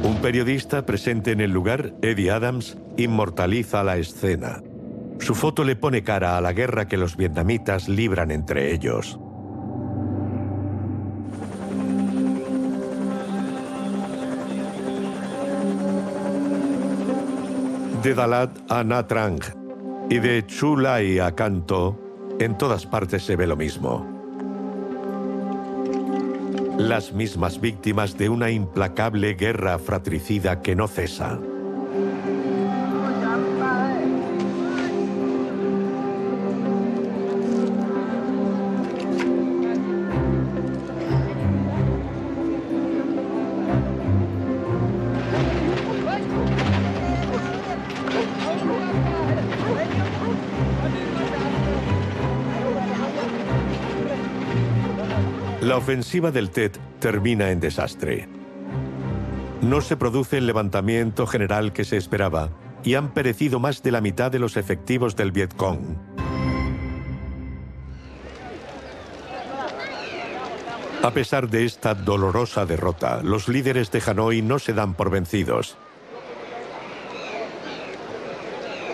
Un 0.06 0.18
periodista 0.18 0.86
presente 0.86 1.32
en 1.32 1.40
el 1.40 1.50
lugar, 1.50 1.92
Eddie 2.00 2.30
Adams, 2.30 2.78
inmortaliza 2.96 3.82
la 3.82 3.96
escena. 3.96 4.62
Su 5.18 5.34
foto 5.34 5.64
le 5.64 5.74
pone 5.74 6.04
cara 6.04 6.36
a 6.36 6.40
la 6.40 6.52
guerra 6.52 6.86
que 6.86 6.96
los 6.96 7.16
vietnamitas 7.16 7.88
libran 7.88 8.30
entre 8.30 8.72
ellos. 8.72 9.18
De 18.04 18.14
Dalat 18.14 18.56
a 18.68 18.84
Nha 18.84 19.08
Trang 19.08 19.40
y 20.08 20.20
de 20.20 20.46
Chu 20.46 20.76
Lai 20.76 21.18
a 21.18 21.34
Canto, 21.34 21.98
en 22.38 22.56
todas 22.56 22.86
partes 22.86 23.24
se 23.24 23.34
ve 23.34 23.48
lo 23.48 23.56
mismo 23.56 24.15
las 26.78 27.12
mismas 27.12 27.60
víctimas 27.60 28.18
de 28.18 28.28
una 28.28 28.50
implacable 28.50 29.34
guerra 29.34 29.78
fratricida 29.78 30.60
que 30.60 30.76
no 30.76 30.88
cesa. 30.88 31.38
La 55.66 55.76
ofensiva 55.76 56.30
del 56.30 56.50
TET 56.50 56.78
termina 57.00 57.50
en 57.50 57.58
desastre. 57.58 58.28
No 59.62 59.80
se 59.80 59.96
produce 59.96 60.38
el 60.38 60.46
levantamiento 60.46 61.26
general 61.26 61.72
que 61.72 61.84
se 61.84 61.96
esperaba 61.96 62.50
y 62.84 62.94
han 62.94 63.12
perecido 63.12 63.58
más 63.58 63.82
de 63.82 63.90
la 63.90 64.00
mitad 64.00 64.30
de 64.30 64.38
los 64.38 64.56
efectivos 64.56 65.16
del 65.16 65.32
Vietcong. 65.32 65.80
A 71.02 71.10
pesar 71.10 71.50
de 71.50 71.64
esta 71.64 71.94
dolorosa 71.94 72.64
derrota, 72.64 73.20
los 73.24 73.48
líderes 73.48 73.90
de 73.90 74.00
Hanoi 74.06 74.42
no 74.42 74.60
se 74.60 74.72
dan 74.72 74.94
por 74.94 75.10
vencidos. 75.10 75.76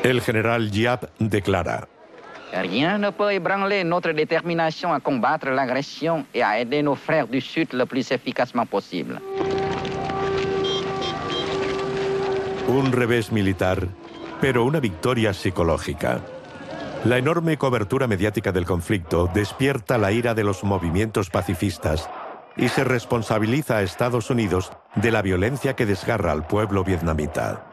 El 0.03 0.23
general 0.23 0.71
Giap 0.71 1.05
declara, 1.19 1.87
Rien 2.53 2.99
ne 2.99 3.11
peut 3.11 3.33
ébranler 3.33 3.83
notre 3.83 4.13
détermination 4.13 4.93
à 4.93 5.01
combattre 5.01 5.49
l'agression 5.49 6.27
et 6.35 6.43
à 6.43 6.61
aider 6.61 6.83
nos 6.83 6.95
frères 6.95 7.27
du 7.27 7.41
Sud 7.41 7.73
le 7.73 7.87
plus 7.87 8.11
efficacement 8.13 8.67
possible. 8.67 9.21
Un 12.69 12.91
revés 12.91 13.33
militar, 13.33 13.79
pero 14.41 14.65
una 14.65 14.81
victoria 14.81 15.33
psicológica. 15.33 16.21
La 17.05 17.19
enorme 17.19 17.57
cobertura 17.57 18.07
mediática 18.07 18.53
del 18.53 18.65
conflicto 18.65 19.29
despierta 19.33 19.99
la 19.99 20.13
ira 20.13 20.35
de 20.35 20.45
los 20.45 20.63
movimientos 20.63 21.31
pacifistas 21.31 22.09
y 22.57 22.69
se 22.69 22.85
responsabiliza 22.85 23.79
a 23.79 23.83
Estados 23.83 24.31
Unidos 24.31 24.73
de 24.95 25.11
la 25.11 25.23
violencia 25.23 25.75
que 25.75 25.87
desgarra 25.87 26.33
al 26.33 26.47
pueblo 26.47 26.85
vietnamita. 26.85 27.72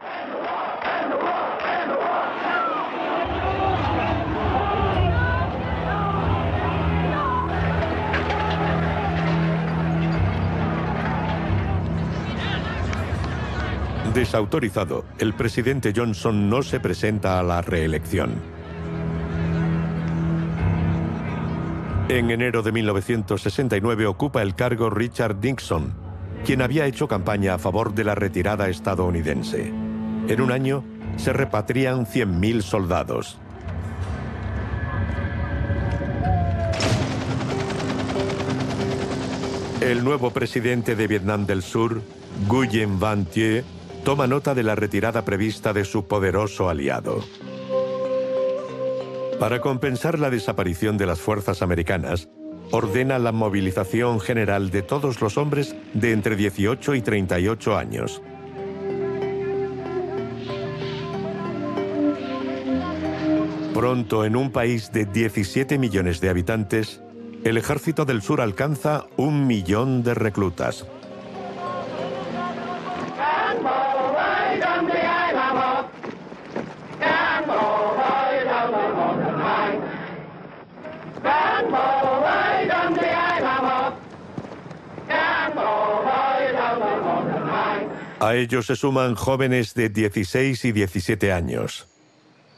Desautorizado, 14.14 15.04
el 15.18 15.34
presidente 15.34 15.92
Johnson 15.94 16.50
no 16.50 16.64
se 16.64 16.80
presenta 16.80 17.38
a 17.38 17.44
la 17.44 17.62
reelección. 17.62 18.32
En 22.08 22.32
enero 22.32 22.62
de 22.62 22.72
1969 22.72 24.06
ocupa 24.06 24.42
el 24.42 24.56
cargo 24.56 24.90
Richard 24.90 25.36
Nixon, 25.40 25.94
quien 26.44 26.60
había 26.60 26.86
hecho 26.86 27.06
campaña 27.06 27.54
a 27.54 27.58
favor 27.58 27.94
de 27.94 28.02
la 28.02 28.16
retirada 28.16 28.68
estadounidense. 28.68 29.72
En 30.26 30.40
un 30.40 30.50
año 30.50 30.82
se 31.16 31.32
repatrian 31.32 32.04
100.000 32.04 32.62
soldados. 32.62 33.38
El 39.80 40.02
nuevo 40.02 40.32
presidente 40.32 40.96
de 40.96 41.06
Vietnam 41.06 41.46
del 41.46 41.62
Sur, 41.62 42.02
Nguyen 42.48 42.98
Van 42.98 43.24
Thieu, 43.24 43.62
toma 44.04 44.26
nota 44.26 44.54
de 44.54 44.62
la 44.62 44.74
retirada 44.74 45.24
prevista 45.24 45.72
de 45.72 45.84
su 45.84 46.06
poderoso 46.06 46.68
aliado. 46.68 47.24
Para 49.38 49.60
compensar 49.60 50.18
la 50.18 50.30
desaparición 50.30 50.98
de 50.98 51.06
las 51.06 51.20
fuerzas 51.20 51.62
americanas, 51.62 52.28
ordena 52.70 53.18
la 53.18 53.32
movilización 53.32 54.20
general 54.20 54.70
de 54.70 54.82
todos 54.82 55.20
los 55.20 55.38
hombres 55.38 55.74
de 55.94 56.12
entre 56.12 56.36
18 56.36 56.94
y 56.94 57.02
38 57.02 57.76
años. 57.76 58.22
Pronto, 63.74 64.24
en 64.24 64.36
un 64.36 64.50
país 64.50 64.92
de 64.92 65.06
17 65.06 65.78
millones 65.78 66.20
de 66.20 66.28
habitantes, 66.28 67.00
el 67.44 67.56
ejército 67.56 68.04
del 68.04 68.20
sur 68.20 68.42
alcanza 68.42 69.06
un 69.16 69.46
millón 69.46 70.02
de 70.02 70.12
reclutas. 70.12 70.86
A 88.30 88.36
ellos 88.36 88.66
se 88.66 88.76
suman 88.76 89.16
jóvenes 89.16 89.74
de 89.74 89.88
16 89.88 90.64
y 90.64 90.70
17 90.70 91.32
años. 91.32 91.88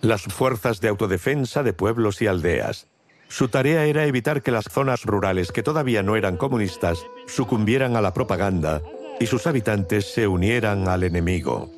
Las 0.02 0.20
fuerzas 0.24 0.82
de 0.82 0.88
autodefensa 0.88 1.62
de 1.62 1.72
pueblos 1.72 2.20
y 2.20 2.26
aldeas. 2.26 2.88
Su 3.28 3.48
tarea 3.48 3.86
era 3.86 4.04
evitar 4.04 4.42
que 4.42 4.50
las 4.50 4.66
zonas 4.66 5.04
rurales 5.04 5.50
que 5.50 5.62
todavía 5.62 6.02
no 6.02 6.14
eran 6.16 6.36
comunistas 6.36 7.06
sucumbieran 7.26 7.96
a 7.96 8.02
la 8.02 8.12
propaganda 8.12 8.82
y 9.18 9.24
sus 9.24 9.46
habitantes 9.46 10.12
se 10.12 10.28
unieran 10.28 10.88
al 10.88 11.04
enemigo. 11.04 11.70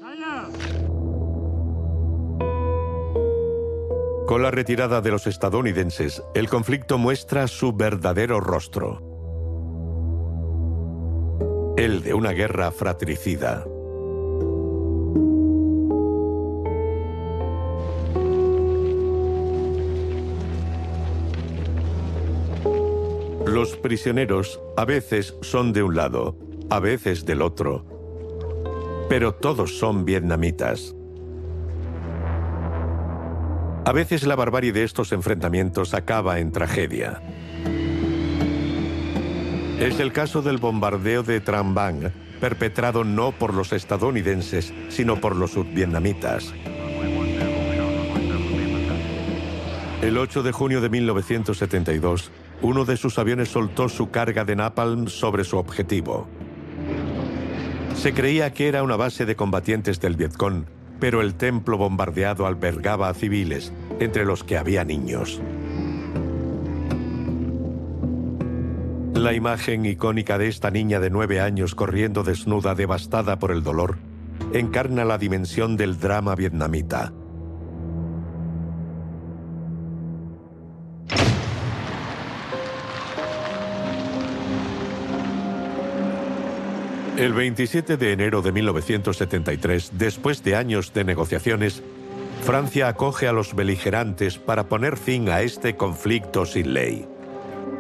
Con 4.26 4.42
la 4.42 4.51
retirada 4.51 5.03
de 5.03 5.11
los 5.12 5.28
estadounidenses, 5.28 6.20
el 6.34 6.49
conflicto 6.49 6.99
muestra 6.99 7.47
su 7.47 7.72
verdadero 7.72 8.40
rostro. 8.40 9.14
El 11.76 12.03
de 12.03 12.12
una 12.12 12.32
guerra 12.32 12.72
fratricida. 12.72 13.64
Los 23.47 23.76
prisioneros 23.76 24.59
a 24.76 24.86
veces 24.86 25.34
son 25.42 25.72
de 25.74 25.82
un 25.82 25.95
lado, 25.95 26.38
a 26.70 26.80
veces 26.80 27.26
del 27.26 27.42
otro, 27.42 27.84
pero 29.09 29.34
todos 29.34 29.78
son 29.78 30.07
vietnamitas. 30.07 30.95
A 33.84 33.92
veces 33.92 34.26
la 34.26 34.34
barbarie 34.34 34.72
de 34.72 34.82
estos 34.82 35.12
enfrentamientos 35.12 35.92
acaba 35.92 36.38
en 36.38 36.53
tragedia. 36.53 37.20
Es 39.78 40.01
el 40.01 40.12
caso 40.12 40.40
del 40.40 40.57
bombardeo 40.57 41.22
de 41.22 41.40
Trang 41.42 41.74
Bang, 41.74 42.11
perpetrado 42.40 43.05
no 43.05 43.32
por 43.32 43.53
los 43.53 43.74
estadounidenses, 43.74 44.72
sino 44.88 45.20
por 45.20 45.36
los 45.36 45.51
sudvietnamitas. 45.53 46.55
El 50.01 50.18
8 50.18 50.42
de 50.42 50.53
junio 50.53 50.80
de 50.80 50.88
1972, 50.88 52.30
uno 52.62 52.84
de 52.84 52.96
sus 52.96 53.18
aviones 53.18 53.48
soltó 53.48 53.88
su 53.88 54.11
carga 54.11 54.44
de 54.44 54.57
napalm 54.57 55.09
sobre 55.09 55.44
su 55.44 55.59
objetivo. 55.59 56.26
Se 57.94 58.12
creía 58.12 58.52
que 58.52 58.68
era 58.68 58.82
una 58.82 58.96
base 58.96 59.24
de 59.26 59.36
combatientes 59.36 60.00
del 60.00 60.16
Vietcong, 60.16 60.64
pero 61.00 61.20
el 61.20 61.34
templo 61.34 61.78
bombardeado 61.78 62.46
albergaba 62.46 63.09
a 63.09 63.14
civiles, 63.14 63.72
entre 64.00 64.24
los 64.24 64.44
que 64.44 64.57
había 64.57 64.84
niños. 64.84 65.40
La 69.14 69.32
imagen 69.32 69.86
icónica 69.86 70.38
de 70.38 70.48
esta 70.48 70.70
niña 70.70 71.00
de 71.00 71.09
nueve 71.09 71.40
años 71.40 71.74
corriendo 71.74 72.24
desnuda, 72.24 72.74
devastada 72.74 73.38
por 73.38 73.52
el 73.52 73.62
dolor, 73.62 73.96
encarna 74.52 75.05
la 75.05 75.18
dimensión 75.18 75.76
del 75.76 75.98
drama 75.98 76.34
vietnamita. 76.34 77.12
El 87.16 87.32
27 87.32 87.96
de 87.96 88.12
enero 88.12 88.42
de 88.42 88.50
1973, 88.50 89.92
después 89.96 90.42
de 90.42 90.56
años 90.56 90.92
de 90.92 91.04
negociaciones, 91.04 91.80
Francia 92.42 92.88
acoge 92.88 93.28
a 93.28 93.32
los 93.32 93.54
beligerantes 93.54 94.38
para 94.38 94.64
poner 94.64 94.96
fin 94.96 95.28
a 95.28 95.42
este 95.42 95.76
conflicto 95.76 96.44
sin 96.44 96.74
ley. 96.74 97.06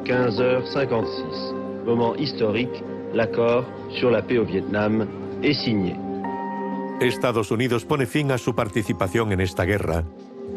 15h56, 0.04 1.84
moment 1.84 2.14
historique, 2.16 2.84
l'accord 3.12 3.64
sur 4.00 4.12
la 4.12 4.22
paix 4.22 4.38
au 4.38 4.46
Vietnam 4.46 5.08
est 5.42 5.64
signé. 5.64 5.96
Estados 7.00 7.50
Unidos 7.50 7.84
pone 7.84 8.06
fin 8.06 8.30
a 8.30 8.38
su 8.38 8.54
participación 8.54 9.32
en 9.32 9.40
esta 9.40 9.64
guerra, 9.64 10.04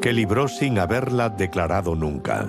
que 0.02 0.14
libró 0.14 0.48
sin 0.48 0.78
haberla 0.78 1.30
declarado 1.30 1.96
nunca. 1.96 2.48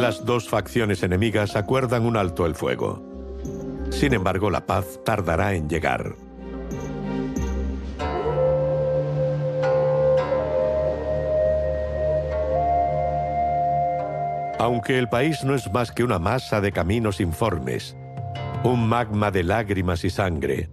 Las 0.00 0.24
dos 0.24 0.48
facciones 0.48 1.02
enemigas 1.02 1.56
acuerdan 1.56 2.06
un 2.06 2.16
alto 2.16 2.46
el 2.46 2.54
fuego. 2.54 3.04
Sin 3.90 4.14
embargo, 4.14 4.48
la 4.48 4.64
paz 4.64 4.98
tardará 5.04 5.52
en 5.52 5.68
llegar. 5.68 6.14
Aunque 14.58 14.98
el 14.98 15.10
país 15.10 15.44
no 15.44 15.54
es 15.54 15.70
más 15.70 15.92
que 15.92 16.02
una 16.02 16.18
masa 16.18 16.62
de 16.62 16.72
caminos 16.72 17.20
informes, 17.20 17.94
un 18.64 18.88
magma 18.88 19.30
de 19.30 19.42
lágrimas 19.42 20.02
y 20.06 20.08
sangre, 20.08 20.70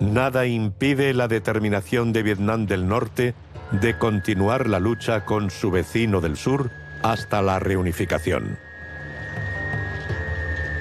nada 0.00 0.46
impide 0.46 1.14
la 1.14 1.28
determinación 1.28 2.12
de 2.12 2.24
Vietnam 2.24 2.66
del 2.66 2.88
Norte 2.88 3.36
de 3.70 3.96
continuar 3.96 4.68
la 4.68 4.80
lucha 4.80 5.24
con 5.24 5.48
su 5.50 5.70
vecino 5.70 6.20
del 6.20 6.36
sur 6.36 6.72
hasta 7.02 7.42
la 7.42 7.58
reunificación. 7.58 8.58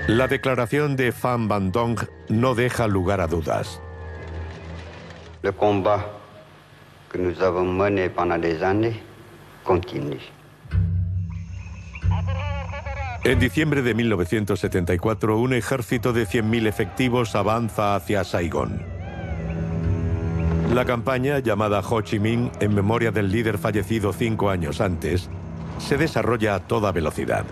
La 0.07 0.27
declaración 0.27 0.95
de 0.95 1.11
Pham 1.11 1.47
Van 1.47 1.71
Dong 1.71 1.99
no 2.29 2.55
deja 2.55 2.87
lugar 2.87 3.21
a 3.21 3.27
dudas. 3.27 3.79
Le 5.43 5.51
combat 5.51 6.05
que 7.09 7.17
nous 7.17 7.41
avons 7.41 7.65
mené 7.65 8.09
pendant 8.09 8.39
des 8.39 8.61
années 8.63 8.99
continue. 9.63 10.19
En 13.25 13.37
diciembre 13.37 13.81
de 13.81 13.93
1974, 13.93 15.37
un 15.37 15.53
ejército 15.53 16.13
de 16.13 16.25
100.000 16.25 16.67
efectivos 16.67 17.35
avanza 17.35 17.95
hacia 17.95 18.23
Saigón. 18.23 18.81
La 20.73 20.85
campaña, 20.85 21.39
llamada 21.39 21.81
Ho 21.81 22.01
Chi 22.01 22.19
Minh 22.19 22.49
en 22.59 22.73
memoria 22.73 23.11
del 23.11 23.31
líder 23.31 23.57
fallecido 23.57 24.13
cinco 24.13 24.49
años 24.49 24.79
antes, 24.81 25.29
se 25.79 25.97
desarrolla 25.97 26.55
a 26.55 26.59
toda 26.59 26.91
velocidad. 26.91 27.45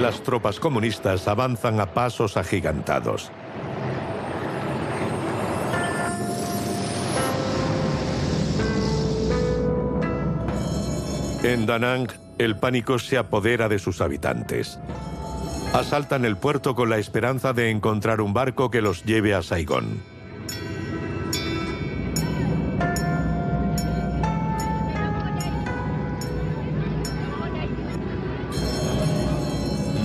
Las 0.00 0.22
tropas 0.22 0.60
comunistas 0.60 1.28
avanzan 1.28 1.80
a 1.80 1.94
pasos 1.94 2.36
agigantados. 2.36 3.30
En 11.44 11.66
Da 11.66 11.78
Nang, 11.78 12.08
el 12.38 12.56
pánico 12.56 12.98
se 12.98 13.18
apodera 13.18 13.68
de 13.68 13.78
sus 13.78 14.00
habitantes. 14.00 14.78
Asaltan 15.74 16.24
el 16.24 16.38
puerto 16.38 16.74
con 16.74 16.88
la 16.88 16.96
esperanza 16.96 17.52
de 17.52 17.68
encontrar 17.68 18.22
un 18.22 18.32
barco 18.32 18.70
que 18.70 18.80
los 18.80 19.04
lleve 19.04 19.34
a 19.34 19.42
Saigón. 19.42 20.00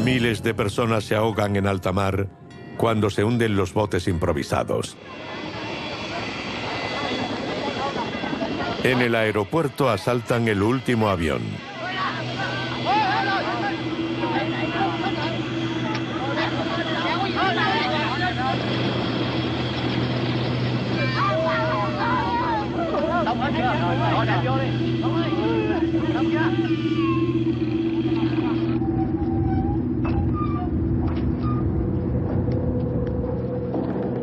Miles 0.03 0.43
de 0.43 0.53
personas 0.53 1.05
se 1.05 1.15
ahogan 1.15 1.55
en 1.55 1.67
alta 1.67 1.93
mar 1.93 2.27
cuando 2.75 3.09
se 3.09 3.23
hunden 3.23 3.55
los 3.55 3.73
botes 3.73 4.09
improvisados. 4.09 4.97
En 8.83 9.01
el 9.01 9.15
aeropuerto 9.15 9.89
asaltan 9.89 10.47
el 10.47 10.61
último 10.61 11.09
avión. 11.09 11.41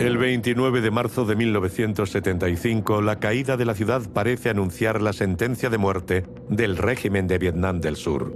El 0.06 0.18
29 0.18 0.82
de 0.82 0.92
marzo 0.92 1.24
de 1.24 1.34
1975, 1.34 3.02
la 3.02 3.18
caída 3.18 3.56
de 3.56 3.64
la 3.64 3.74
ciudad 3.74 4.02
parece 4.14 4.50
anunciar 4.50 5.02
la 5.02 5.12
sentencia 5.12 5.68
de 5.68 5.78
muerte 5.78 6.24
del 6.48 6.76
régimen 6.76 7.26
de 7.26 7.38
Vietnam 7.38 7.80
del 7.80 7.96
Sur. 7.96 8.32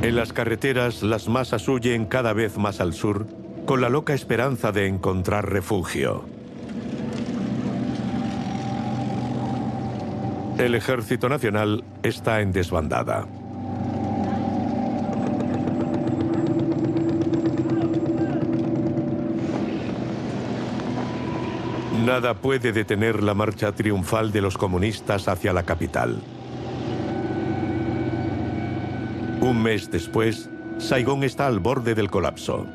En 0.00 0.16
las 0.16 0.32
carreteras, 0.32 1.02
las 1.02 1.28
masas 1.28 1.68
huyen 1.68 2.06
cada 2.06 2.32
vez 2.32 2.56
más 2.56 2.80
al 2.80 2.94
sur, 2.94 3.26
con 3.66 3.82
la 3.82 3.90
loca 3.90 4.14
esperanza 4.14 4.72
de 4.72 4.86
encontrar 4.86 5.52
refugio. 5.52 6.33
El 10.58 10.76
Ejército 10.76 11.28
Nacional 11.28 11.82
está 12.04 12.40
en 12.40 12.52
desbandada. 12.52 13.26
Nada 22.06 22.34
puede 22.34 22.72
detener 22.72 23.22
la 23.22 23.34
marcha 23.34 23.72
triunfal 23.72 24.30
de 24.30 24.42
los 24.42 24.56
comunistas 24.56 25.26
hacia 25.26 25.52
la 25.52 25.64
capital. 25.64 26.22
Un 29.40 29.60
mes 29.60 29.90
después, 29.90 30.48
Saigón 30.78 31.24
está 31.24 31.46
al 31.46 31.58
borde 31.58 31.96
del 31.96 32.10
colapso. 32.10 32.66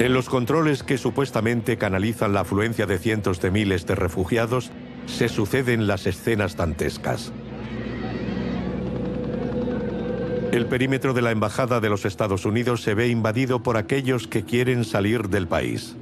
En 0.00 0.14
los 0.14 0.30
controles 0.30 0.82
que 0.82 0.96
supuestamente 0.96 1.76
canalizan 1.76 2.32
la 2.32 2.40
afluencia 2.40 2.86
de 2.86 2.98
cientos 2.98 3.38
de 3.42 3.50
miles 3.50 3.84
de 3.84 3.94
refugiados, 3.94 4.70
se 5.04 5.28
suceden 5.28 5.86
las 5.86 6.06
escenas 6.06 6.56
dantescas. 6.56 7.34
El 10.52 10.64
perímetro 10.64 11.12
de 11.12 11.20
la 11.20 11.32
Embajada 11.32 11.80
de 11.80 11.90
los 11.90 12.06
Estados 12.06 12.46
Unidos 12.46 12.80
se 12.80 12.94
ve 12.94 13.08
invadido 13.08 13.62
por 13.62 13.76
aquellos 13.76 14.26
que 14.26 14.42
quieren 14.42 14.86
salir 14.86 15.28
del 15.28 15.46
país. 15.46 15.96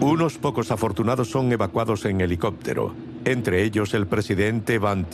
Unos 0.00 0.38
pocos 0.38 0.70
afortunados 0.70 1.28
son 1.28 1.50
evacuados 1.50 2.04
en 2.04 2.20
helicóptero, 2.20 2.94
entre 3.24 3.64
ellos 3.64 3.92
el 3.94 4.06
presidente 4.06 4.78
Van 4.78 5.04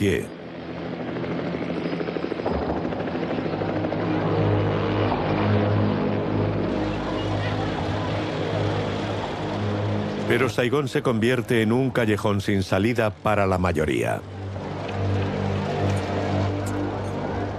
Pero 10.31 10.49
Saigón 10.49 10.87
se 10.87 11.03
convierte 11.03 11.61
en 11.61 11.73
un 11.73 11.91
callejón 11.91 12.41
sin 12.41 12.63
salida 12.63 13.11
para 13.11 13.49
la 13.49 13.59
mayoría. 13.59 14.21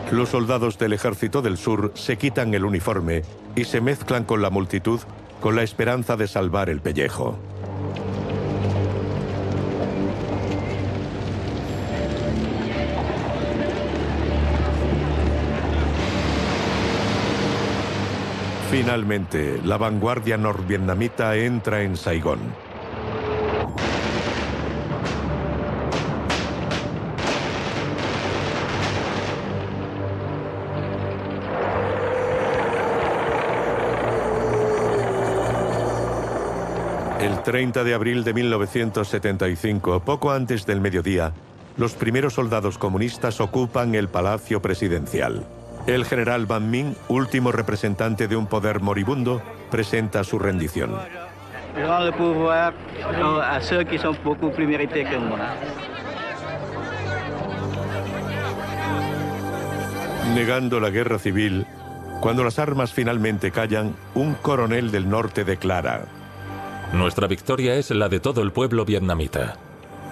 Los 0.09 0.29
soldados 0.29 0.77
del 0.77 0.93
Ejército 0.93 1.41
del 1.41 1.57
Sur 1.57 1.91
se 1.95 2.15
quitan 2.15 2.53
el 2.53 2.63
uniforme 2.63 3.23
y 3.57 3.65
se 3.65 3.81
mezclan 3.81 4.23
con 4.23 4.41
la 4.41 4.49
multitud 4.49 5.01
con 5.41 5.57
la 5.57 5.63
esperanza 5.63 6.15
de 6.15 6.29
salvar 6.29 6.69
el 6.69 6.79
pellejo. 6.79 7.37
Finalmente, 18.71 19.59
la 19.65 19.77
vanguardia 19.77 20.37
norvietnamita 20.37 21.35
entra 21.35 21.81
en 21.81 21.97
Saigón. 21.97 22.39
El 37.19 37.43
30 37.43 37.83
de 37.83 37.93
abril 37.93 38.23
de 38.23 38.33
1975, 38.33 39.99
poco 39.99 40.31
antes 40.31 40.65
del 40.65 40.79
mediodía, 40.79 41.33
los 41.75 41.91
primeros 41.93 42.35
soldados 42.35 42.77
comunistas 42.77 43.41
ocupan 43.41 43.95
el 43.95 44.07
Palacio 44.07 44.61
Presidencial. 44.61 45.45
El 45.87 46.05
general 46.05 46.45
Van 46.45 46.69
Min, 46.69 46.95
último 47.07 47.51
representante 47.51 48.27
de 48.27 48.35
un 48.35 48.45
poder 48.45 48.81
moribundo, 48.81 49.41
presenta 49.71 50.23
su 50.23 50.37
rendición. 50.37 50.91
Negando 60.35 60.79
la 60.79 60.89
guerra 60.89 61.17
civil, 61.17 61.65
cuando 62.19 62.43
las 62.43 62.59
armas 62.59 62.93
finalmente 62.93 63.51
callan, 63.51 63.95
un 64.13 64.35
coronel 64.35 64.91
del 64.91 65.09
norte 65.09 65.43
declara, 65.43 66.05
Nuestra 66.93 67.25
victoria 67.25 67.75
es 67.75 67.89
la 67.89 68.07
de 68.07 68.19
todo 68.19 68.43
el 68.43 68.51
pueblo 68.51 68.85
vietnamita. 68.85 69.57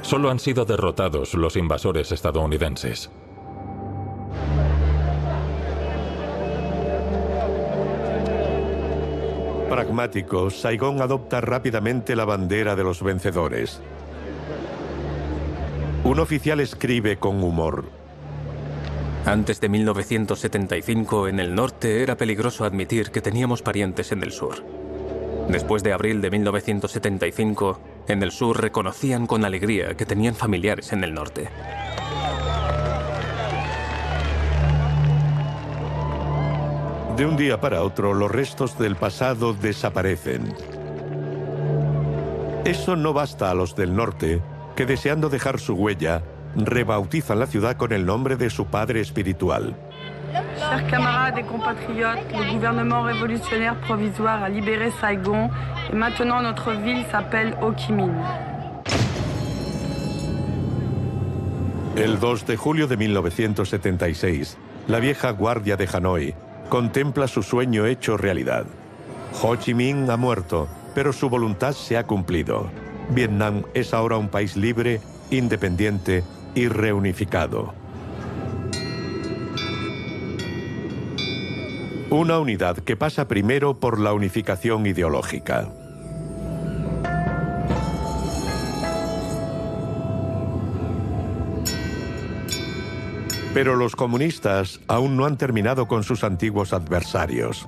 Solo 0.01 0.31
han 0.31 0.39
sido 0.39 0.65
derrotados 0.65 1.35
los 1.35 1.55
invasores 1.55 2.11
estadounidenses. 2.11 3.11
Pragmático, 9.79 10.49
Saigón 10.49 11.01
adopta 11.01 11.39
rápidamente 11.39 12.13
la 12.13 12.25
bandera 12.25 12.75
de 12.75 12.83
los 12.83 13.01
vencedores. 13.01 13.79
Un 16.03 16.19
oficial 16.19 16.59
escribe 16.59 17.15
con 17.15 17.41
humor. 17.41 17.85
Antes 19.25 19.61
de 19.61 19.69
1975, 19.69 21.29
en 21.29 21.39
el 21.39 21.55
norte 21.55 22.03
era 22.03 22.17
peligroso 22.17 22.65
admitir 22.65 23.11
que 23.11 23.21
teníamos 23.21 23.61
parientes 23.61 24.11
en 24.11 24.21
el 24.21 24.33
sur. 24.33 24.65
Después 25.47 25.81
de 25.81 25.93
abril 25.93 26.19
de 26.19 26.29
1975, 26.29 27.79
en 28.09 28.21
el 28.21 28.31
sur 28.31 28.59
reconocían 28.59 29.27
con 29.27 29.45
alegría 29.45 29.95
que 29.95 30.05
tenían 30.05 30.35
familiares 30.35 30.91
en 30.91 31.05
el 31.05 31.13
norte. 31.13 31.47
De 37.19 37.25
un 37.25 37.35
día 37.35 37.59
para 37.59 37.83
otro, 37.83 38.13
los 38.13 38.31
restos 38.31 38.79
del 38.79 38.95
pasado 38.95 39.53
desaparecen. 39.53 40.55
Eso 42.63 42.95
no 42.95 43.11
basta 43.11 43.51
a 43.51 43.53
los 43.53 43.75
del 43.75 43.93
norte, 43.93 44.41
que 44.77 44.85
deseando 44.85 45.27
dejar 45.27 45.59
su 45.59 45.73
huella, 45.73 46.23
rebautizan 46.55 47.37
la 47.37 47.45
ciudad 47.45 47.75
con 47.75 47.91
el 47.91 48.05
nombre 48.05 48.37
de 48.37 48.49
su 48.49 48.67
padre 48.67 49.01
espiritual. 49.01 49.75
Chers 50.31 50.89
camarades 50.89 51.39
et 51.39 51.45
compatriotes, 51.45 52.23
le 52.31 52.53
gouvernement 52.53 53.03
révolutionnaire 53.03 53.75
provisoire 53.81 54.41
a 54.41 54.47
libéré 54.47 54.89
Saigon 55.01 55.49
et 55.91 55.95
maintenant 55.97 56.41
notre 56.41 56.71
ville 56.71 57.03
s'appelle 57.11 57.53
Ho 57.61 57.73
Chi 57.73 57.91
Minh. 57.91 58.13
El 61.97 62.17
2 62.17 62.45
de 62.45 62.55
julio 62.55 62.87
de 62.87 62.95
1976, 62.95 64.57
la 64.87 65.01
vieja 65.01 65.31
guardia 65.31 65.75
de 65.75 65.85
Hanoi 65.85 66.48
contempla 66.69 67.27
su 67.27 67.43
sueño 67.43 67.85
hecho 67.85 68.15
realidad. 68.15 68.65
Ho 69.41 69.55
Chi 69.55 69.73
Minh 69.73 70.09
ha 70.09 70.17
muerto, 70.17 70.67
pero 70.95 71.11
su 71.11 71.29
voluntad 71.29 71.73
se 71.73 71.97
ha 71.97 72.05
cumplido. 72.05 72.69
Vietnam 73.09 73.63
es 73.73 73.93
ahora 73.93 74.17
un 74.17 74.29
país 74.29 74.55
libre, 74.55 75.01
independiente 75.31 76.23
y 76.55 76.67
reunificado. 76.67 77.73
Una 82.11 82.39
unidad 82.39 82.77
que 82.77 82.95
pasa 82.95 83.27
primero 83.27 83.79
por 83.79 83.99
la 83.99 84.13
unificación 84.13 84.85
ideológica. 84.85 85.69
Pero 93.53 93.75
los 93.75 93.95
comunistas 93.95 94.79
aún 94.87 95.17
no 95.17 95.25
han 95.25 95.37
terminado 95.37 95.87
con 95.87 96.03
sus 96.03 96.23
antiguos 96.23 96.71
adversarios. 96.71 97.67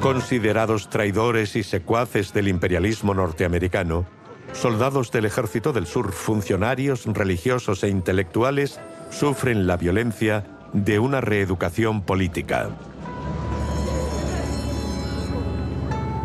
Considerados 0.00 0.88
traidores 0.88 1.56
y 1.56 1.62
secuaces 1.62 2.32
del 2.32 2.48
imperialismo 2.48 3.12
norteamericano, 3.12 4.06
soldados 4.52 5.10
del 5.10 5.26
Ejército 5.26 5.72
del 5.72 5.86
Sur, 5.86 6.12
funcionarios 6.12 7.04
religiosos 7.04 7.84
e 7.84 7.88
intelectuales 7.88 8.80
sufren 9.10 9.66
la 9.66 9.76
violencia 9.76 10.46
de 10.72 11.00
una 11.00 11.20
reeducación 11.20 12.02
política. 12.02 12.70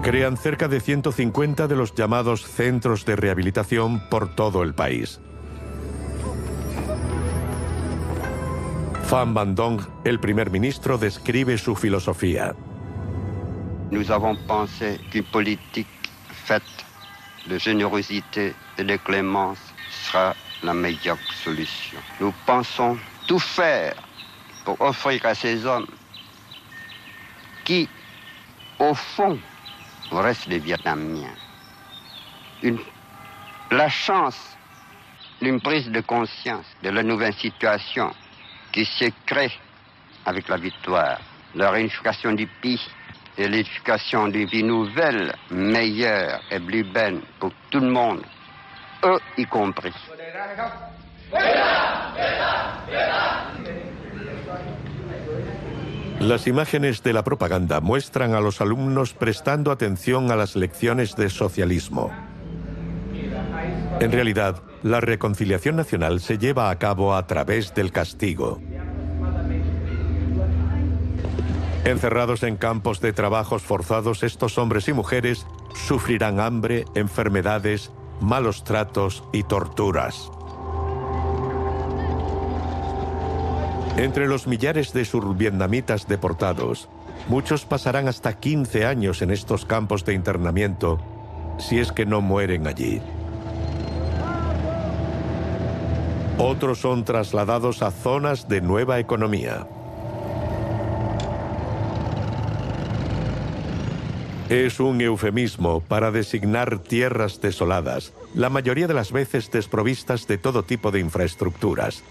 Crean 0.06 0.38
cerca 0.38 0.68
de 0.68 0.82
150 0.82 1.68
de 1.68 1.76
los 1.76 1.96
llamados 1.96 2.46
centros 2.46 3.06
de 3.06 3.16
rehabilitación 3.16 4.08
por 4.08 4.36
todo 4.36 4.62
el 4.62 4.76
país. 4.76 5.20
Pham 9.10 9.34
Van 9.34 9.56
Dong, 9.56 9.82
el 10.04 10.20
primer 10.20 10.52
ministro, 10.52 11.00
describe 11.00 11.58
su 11.58 11.76
filosofía. 11.76 12.54
Nous 13.90 14.12
avons 14.12 14.38
pensé 14.46 15.00
qu'une 15.10 15.24
politique 15.24 15.90
faite 16.46 16.86
de 17.48 17.58
générosité 17.58 18.54
et 18.78 18.84
de 18.84 18.98
clémence 18.98 19.58
sera 19.90 20.36
la 20.62 20.76
meilleure 20.76 21.18
solution. 21.44 22.00
Nous 22.20 22.32
pensons 22.46 22.96
tout 23.26 23.40
faire 23.40 23.96
pour 24.66 24.80
offrir 24.82 25.26
à 25.26 25.34
ces 25.34 25.66
hommes 25.66 25.88
qui, 27.64 27.90
au 28.78 28.94
fond, 28.94 29.40
restent 30.12 30.50
des 30.50 30.60
Vietnamiens, 30.60 31.36
la 33.72 33.90
chance 33.90 34.58
d'une 35.42 35.60
prise 35.60 35.90
de 35.90 36.02
conscience 36.02 36.66
de 36.82 36.90
la 36.90 37.04
nouvelle 37.04 37.34
situation 37.34 38.14
qui 38.72 38.86
se 38.86 39.06
crée 39.26 39.52
avec 40.26 40.48
la 40.48 40.58
victoire, 40.58 41.20
la 41.56 41.72
réunification 41.72 42.32
du 42.34 42.48
pays 42.48 42.82
et 43.38 43.48
l'éducation 43.48 44.28
d'une 44.28 44.48
vie 44.48 44.64
nouvelle, 44.64 45.34
meilleure 45.52 46.42
et 46.52 46.60
plus 46.60 46.84
belle 46.84 47.22
pour 47.40 47.52
tout 47.70 47.80
le 47.80 47.90
monde, 47.90 48.22
eux 49.04 49.20
y 49.38 49.46
compris. 49.46 49.94
Las 56.26 56.48
imágenes 56.48 57.04
de 57.04 57.14
la 57.14 57.24
propaganda 57.24 57.82
muestran 57.82 58.34
a 58.34 58.42
los 58.42 58.60
alumnos 58.60 59.14
prestando 59.14 59.70
atención 59.70 60.32
a 60.32 60.36
las 60.36 60.56
lecciones 60.56 61.16
de 61.16 61.30
socialismo. 61.30 62.10
En 64.00 64.12
realidad, 64.12 64.64
la 64.82 65.02
reconciliación 65.02 65.76
nacional 65.76 66.20
se 66.22 66.40
lleva 66.40 66.72
a 66.72 66.80
cabo 66.80 67.14
a 67.14 67.28
través 67.28 67.76
del 67.76 67.92
castigo. 67.92 68.60
Encerrados 71.84 72.42
en 72.42 72.58
campos 72.58 73.02
de 73.02 73.14
trabajos 73.14 73.62
forzados, 73.62 74.24
estos 74.24 74.58
hombres 74.58 74.88
y 74.88 74.94
mujeres 74.94 75.46
sufrirán 75.76 76.40
hambre, 76.40 76.86
enfermedades, 76.96 77.92
malos 78.20 78.64
tratos 78.64 79.24
y 79.32 79.44
torturas. 79.44 80.32
Entre 83.98 84.28
los 84.28 84.46
millares 84.46 84.92
de 84.92 85.06
survietnamitas 85.06 86.06
deportados, 86.06 86.90
muchos 87.30 87.64
pasarán 87.64 88.10
hasta 88.10 88.34
15 88.34 88.86
años 88.86 89.22
en 89.22 89.32
estos 89.32 89.66
campos 89.66 90.04
de 90.04 90.14
internamiento 90.14 91.00
si 91.60 91.80
es 91.80 91.94
que 91.94 92.06
no 92.06 92.20
mueren 92.20 92.68
allí. 92.68 93.02
Otros 96.38 96.80
son 96.80 97.06
trasladados 97.06 97.82
a 97.82 97.92
zonas 97.92 98.50
de 98.50 98.60
nueva 98.60 99.00
economía. 99.00 99.66
Es 104.50 104.82
un 104.82 105.00
eufemismo 105.00 105.80
para 105.80 106.12
designar 106.12 106.80
tierras 106.80 107.40
desoladas, 107.40 108.12
la 108.36 108.50
mayoría 108.50 108.88
de 108.88 108.94
las 108.94 109.14
veces 109.14 109.50
desprovistas 109.50 110.28
de 110.28 110.38
todo 110.38 110.64
tipo 110.64 110.92
de 110.92 111.00
infraestructuras. 111.00 112.04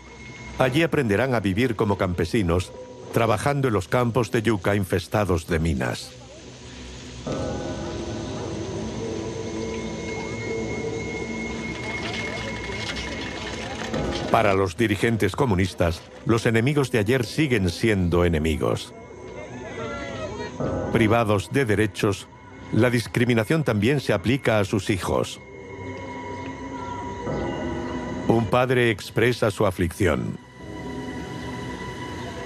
Allí 0.59 0.83
aprenderán 0.83 1.35
a 1.35 1.41
vivir 1.41 1.75
como 1.75 1.99
campesinos, 1.99 2.73
trabajando 3.13 3.69
en 3.69 3.75
los 3.75 3.89
campos 3.89 4.31
de 4.31 4.43
yuca 4.43 4.77
infestados 4.77 5.47
de 5.47 5.59
minas. 5.59 6.11
Para 14.31 14.55
los 14.55 14.77
dirigentes 14.77 15.37
comunistas, 15.37 16.01
los 16.27 16.47
enemigos 16.47 16.91
de 16.91 16.99
ayer 16.99 17.25
siguen 17.25 17.71
siendo 17.71 18.25
enemigos. 18.25 18.93
Privados 20.93 21.53
de 21.53 21.65
derechos, 21.65 22.27
la 22.73 22.91
discriminación 22.91 23.63
también 23.63 24.01
se 24.01 24.13
aplica 24.13 24.59
a 24.59 24.65
sus 24.65 24.91
hijos. 24.91 25.41
Un 28.27 28.47
padre 28.47 28.91
expresa 28.91 29.53
su 29.53 29.67
aflicción. 29.67 30.44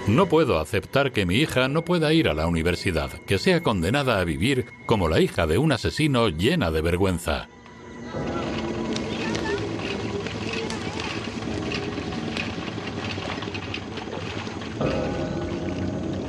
No 0.08 0.26
puedo 0.26 0.58
aceptar 0.58 1.12
que 1.12 1.26
mi 1.26 1.36
hija 1.36 1.68
no 1.68 1.84
pueda 1.84 2.14
ir 2.14 2.28
a 2.28 2.34
la 2.34 2.46
universidad, 2.46 3.10
que 3.26 3.36
sea 3.36 3.62
condenada 3.62 4.18
a 4.18 4.24
vivir 4.24 4.64
como 4.86 5.06
la 5.06 5.20
hija 5.20 5.46
de 5.46 5.58
un 5.58 5.70
asesino 5.70 6.30
llena 6.30 6.70
de 6.70 6.80
vergüenza. 6.80 7.46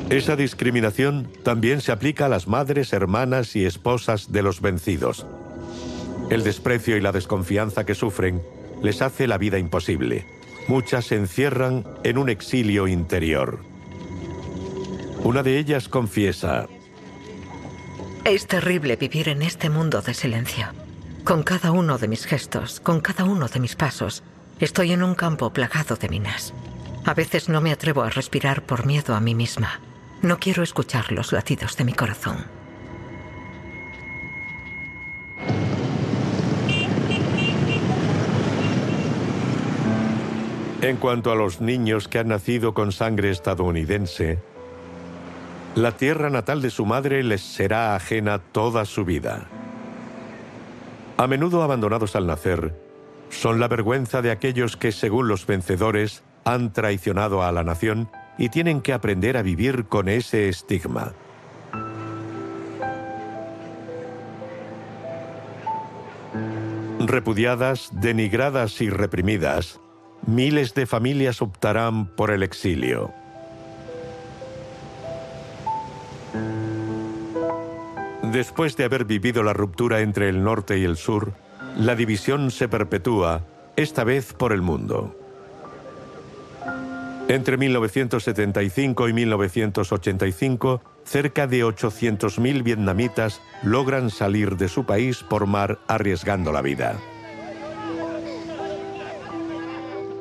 Esa 0.09 0.35
discriminación 0.35 1.29
también 1.43 1.79
se 1.79 1.93
aplica 1.93 2.25
a 2.25 2.29
las 2.29 2.47
madres, 2.47 2.91
hermanas 2.91 3.55
y 3.55 3.63
esposas 3.63 4.33
de 4.33 4.43
los 4.43 4.59
vencidos. 4.59 5.25
El 6.29 6.43
desprecio 6.43 6.97
y 6.97 7.01
la 7.01 7.13
desconfianza 7.13 7.85
que 7.85 7.95
sufren 7.95 8.41
les 8.83 9.01
hace 9.01 9.25
la 9.25 9.37
vida 9.37 9.57
imposible. 9.57 10.25
Muchas 10.67 11.05
se 11.05 11.15
encierran 11.15 11.85
en 12.03 12.17
un 12.17 12.29
exilio 12.29 12.87
interior. 12.87 13.68
Una 15.23 15.43
de 15.43 15.59
ellas 15.59 15.89
confiesa, 15.89 16.67
Es 18.23 18.47
terrible 18.47 18.95
vivir 18.95 19.29
en 19.29 19.41
este 19.41 19.69
mundo 19.69 20.01
de 20.01 20.13
silencio. 20.13 20.67
Con 21.23 21.43
cada 21.43 21.71
uno 21.71 21.97
de 21.97 22.07
mis 22.07 22.25
gestos, 22.25 22.79
con 22.79 23.01
cada 23.01 23.25
uno 23.25 23.47
de 23.47 23.59
mis 23.59 23.75
pasos, 23.75 24.23
estoy 24.59 24.91
en 24.91 25.03
un 25.03 25.15
campo 25.15 25.51
plagado 25.51 25.95
de 25.95 26.09
minas. 26.09 26.53
A 27.05 27.13
veces 27.13 27.49
no 27.49 27.59
me 27.59 27.71
atrevo 27.71 28.03
a 28.03 28.09
respirar 28.09 28.63
por 28.63 28.85
miedo 28.85 29.13
a 29.15 29.19
mí 29.19 29.35
misma. 29.35 29.79
No 30.21 30.39
quiero 30.39 30.63
escuchar 30.63 31.11
los 31.11 31.31
latidos 31.31 31.75
de 31.75 31.83
mi 31.83 31.93
corazón. 31.93 32.45
En 40.81 40.95
cuanto 40.95 41.31
a 41.31 41.35
los 41.35 41.59
niños 41.59 42.07
que 42.07 42.19
han 42.19 42.29
nacido 42.29 42.73
con 42.73 42.93
sangre 42.93 43.31
estadounidense, 43.31 44.39
la 45.81 45.95
tierra 45.95 46.29
natal 46.29 46.61
de 46.61 46.71
su 46.71 46.85
madre 46.85 47.23
les 47.23 47.41
será 47.41 47.95
ajena 47.95 48.39
toda 48.39 48.83
su 48.83 49.05
vida. 49.05 49.47
A 51.15 51.25
menudo 51.25 51.63
abandonados 51.63 52.17
al 52.17 52.27
nacer, 52.27 52.75
son 53.29 53.61
la 53.61 53.69
vergüenza 53.69 54.21
de 54.21 54.31
aquellos 54.31 54.75
que, 54.75 54.91
según 54.91 55.29
los 55.29 55.45
vencedores, 55.45 56.23
han 56.43 56.73
traicionado 56.73 57.43
a 57.43 57.51
la 57.53 57.63
nación 57.63 58.09
y 58.37 58.49
tienen 58.49 58.81
que 58.81 58.91
aprender 58.91 59.37
a 59.37 59.41
vivir 59.41 59.85
con 59.85 60.09
ese 60.09 60.49
estigma. 60.49 61.13
Repudiadas, 66.99 67.89
denigradas 67.93 68.81
y 68.81 68.89
reprimidas, 68.89 69.79
miles 70.27 70.73
de 70.73 70.85
familias 70.85 71.41
optarán 71.41 72.07
por 72.07 72.31
el 72.31 72.43
exilio. 72.43 73.13
Después 78.31 78.77
de 78.77 78.83
haber 78.83 79.05
vivido 79.05 79.41
la 79.41 79.53
ruptura 79.53 80.01
entre 80.01 80.29
el 80.29 80.43
norte 80.43 80.77
y 80.77 80.83
el 80.83 80.97
sur, 80.97 81.33
la 81.75 81.95
división 81.95 82.51
se 82.51 82.67
perpetúa, 82.67 83.41
esta 83.75 84.03
vez 84.03 84.33
por 84.33 84.53
el 84.53 84.61
mundo. 84.61 85.15
Entre 87.27 87.57
1975 87.57 89.09
y 89.09 89.13
1985, 89.13 90.81
cerca 91.05 91.47
de 91.47 91.65
800.000 91.65 92.61
vietnamitas 92.61 93.41
logran 93.63 94.11
salir 94.11 94.57
de 94.57 94.67
su 94.67 94.85
país 94.85 95.23
por 95.23 95.47
mar 95.47 95.79
arriesgando 95.87 96.51
la 96.51 96.61
vida. 96.61 96.99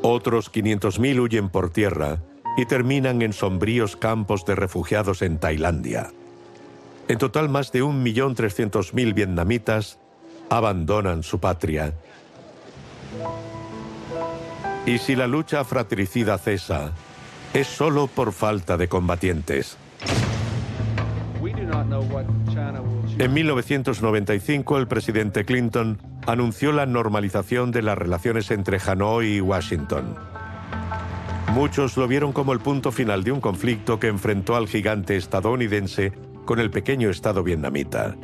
Otros 0.00 0.50
500.000 0.50 1.20
huyen 1.20 1.50
por 1.50 1.68
tierra 1.70 2.22
y 2.56 2.64
terminan 2.64 3.20
en 3.20 3.34
sombríos 3.34 3.96
campos 3.96 4.46
de 4.46 4.54
refugiados 4.54 5.20
en 5.20 5.38
Tailandia. 5.38 6.10
En 7.08 7.16
total, 7.16 7.48
más 7.48 7.72
de 7.72 7.82
1.300.000 7.82 9.14
vietnamitas 9.14 9.98
abandonan 10.50 11.22
su 11.22 11.40
patria 11.40 11.92
Y 14.86 14.98
si 14.98 15.16
la 15.16 15.26
lucha 15.26 15.64
fratricida 15.64 16.38
cesa, 16.38 16.92
es 17.52 17.66
solo 17.66 18.06
por 18.06 18.32
falta 18.32 18.76
de 18.76 18.88
combatientes. 18.88 19.76
En 23.18 23.32
1995 23.32 24.78
el 24.78 24.86
presidente 24.86 25.44
Clinton 25.44 25.98
anunció 26.26 26.72
la 26.72 26.86
normalización 26.86 27.70
de 27.70 27.82
las 27.82 27.98
relaciones 27.98 28.50
entre 28.50 28.78
Hanoi 28.78 29.36
y 29.36 29.40
Washington. 29.40 30.14
Muchos 31.52 31.96
lo 31.96 32.06
vieron 32.06 32.32
como 32.32 32.52
el 32.52 32.60
punto 32.60 32.92
final 32.92 33.24
de 33.24 33.32
un 33.32 33.40
conflicto 33.40 33.98
que 33.98 34.08
enfrentó 34.08 34.56
al 34.56 34.68
gigante 34.68 35.16
estadounidense 35.16 36.12
con 36.48 36.60
el 36.60 36.70
pequeño 36.70 37.10
estado 37.10 37.42
vietnamita. 37.42 38.16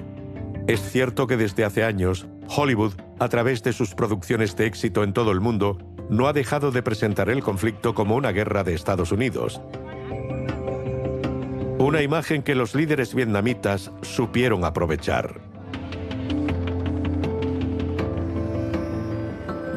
Es 0.67 0.81
cierto 0.81 1.27
que 1.27 1.37
desde 1.37 1.63
hace 1.63 1.85
años, 1.85 2.27
Hollywood, 2.49 2.95
a 3.19 3.29
través 3.29 3.63
de 3.63 3.75
sus 3.75 3.95
producciones 3.95 4.57
de 4.57 4.65
éxito 4.65 5.05
en 5.05 5.13
todo 5.13 5.31
el 5.31 5.43
mundo, 5.43 5.77
no 6.09 6.27
ha 6.27 6.33
dejado 6.33 6.71
de 6.71 6.83
presentar 6.83 7.29
el 7.29 7.43
conflicto 7.43 7.95
como 7.95 8.17
una 8.17 8.33
guerra 8.33 8.65
de 8.65 8.73
Estados 8.73 9.13
Unidos. 9.13 9.61
Una 11.79 12.01
imagen 12.01 12.43
que 12.43 12.55
los 12.55 12.75
líderes 12.75 13.15
vietnamitas 13.15 13.93
supieron 14.01 14.65
aprovechar. 14.65 15.43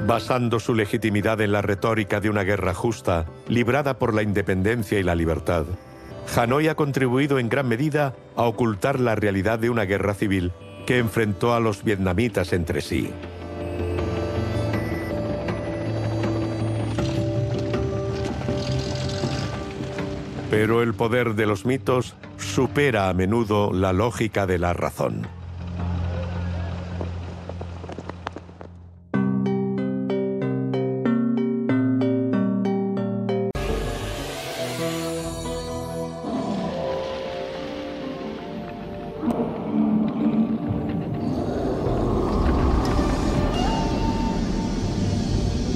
Basando 0.08 0.62
su 0.62 0.74
legitimidad 0.74 1.42
en 1.42 1.52
la 1.52 1.62
retórica 1.62 2.22
de 2.22 2.30
una 2.30 2.44
guerra 2.44 2.74
justa, 2.74 3.26
librada 3.50 4.00
por 4.00 4.14
la 4.14 4.22
independencia 4.22 4.98
y 5.00 5.04
la 5.04 5.16
libertad, 5.16 5.66
Hanoi 6.36 6.68
ha 6.68 6.76
contribuido 6.76 7.40
en 7.40 7.50
gran 7.50 7.68
medida 7.68 8.16
a 8.36 8.44
ocultar 8.44 9.00
la 9.00 9.16
realidad 9.16 9.60
de 9.60 9.70
una 9.70 9.86
guerra 9.86 10.14
civil 10.14 10.52
que 10.86 11.00
enfrentó 11.00 11.54
a 11.54 11.60
los 11.60 11.84
vietnamitas 11.84 12.54
entre 12.54 12.82
sí. 12.82 13.12
Pero 20.50 20.82
el 20.82 20.94
poder 20.94 21.36
de 21.36 21.46
los 21.46 21.66
mitos 21.66 22.16
supera 22.38 23.10
a 23.10 23.14
menudo 23.14 23.72
la 23.74 23.94
lógica 23.94 24.46
de 24.46 24.58
la 24.58 24.74
razón. 24.74 25.37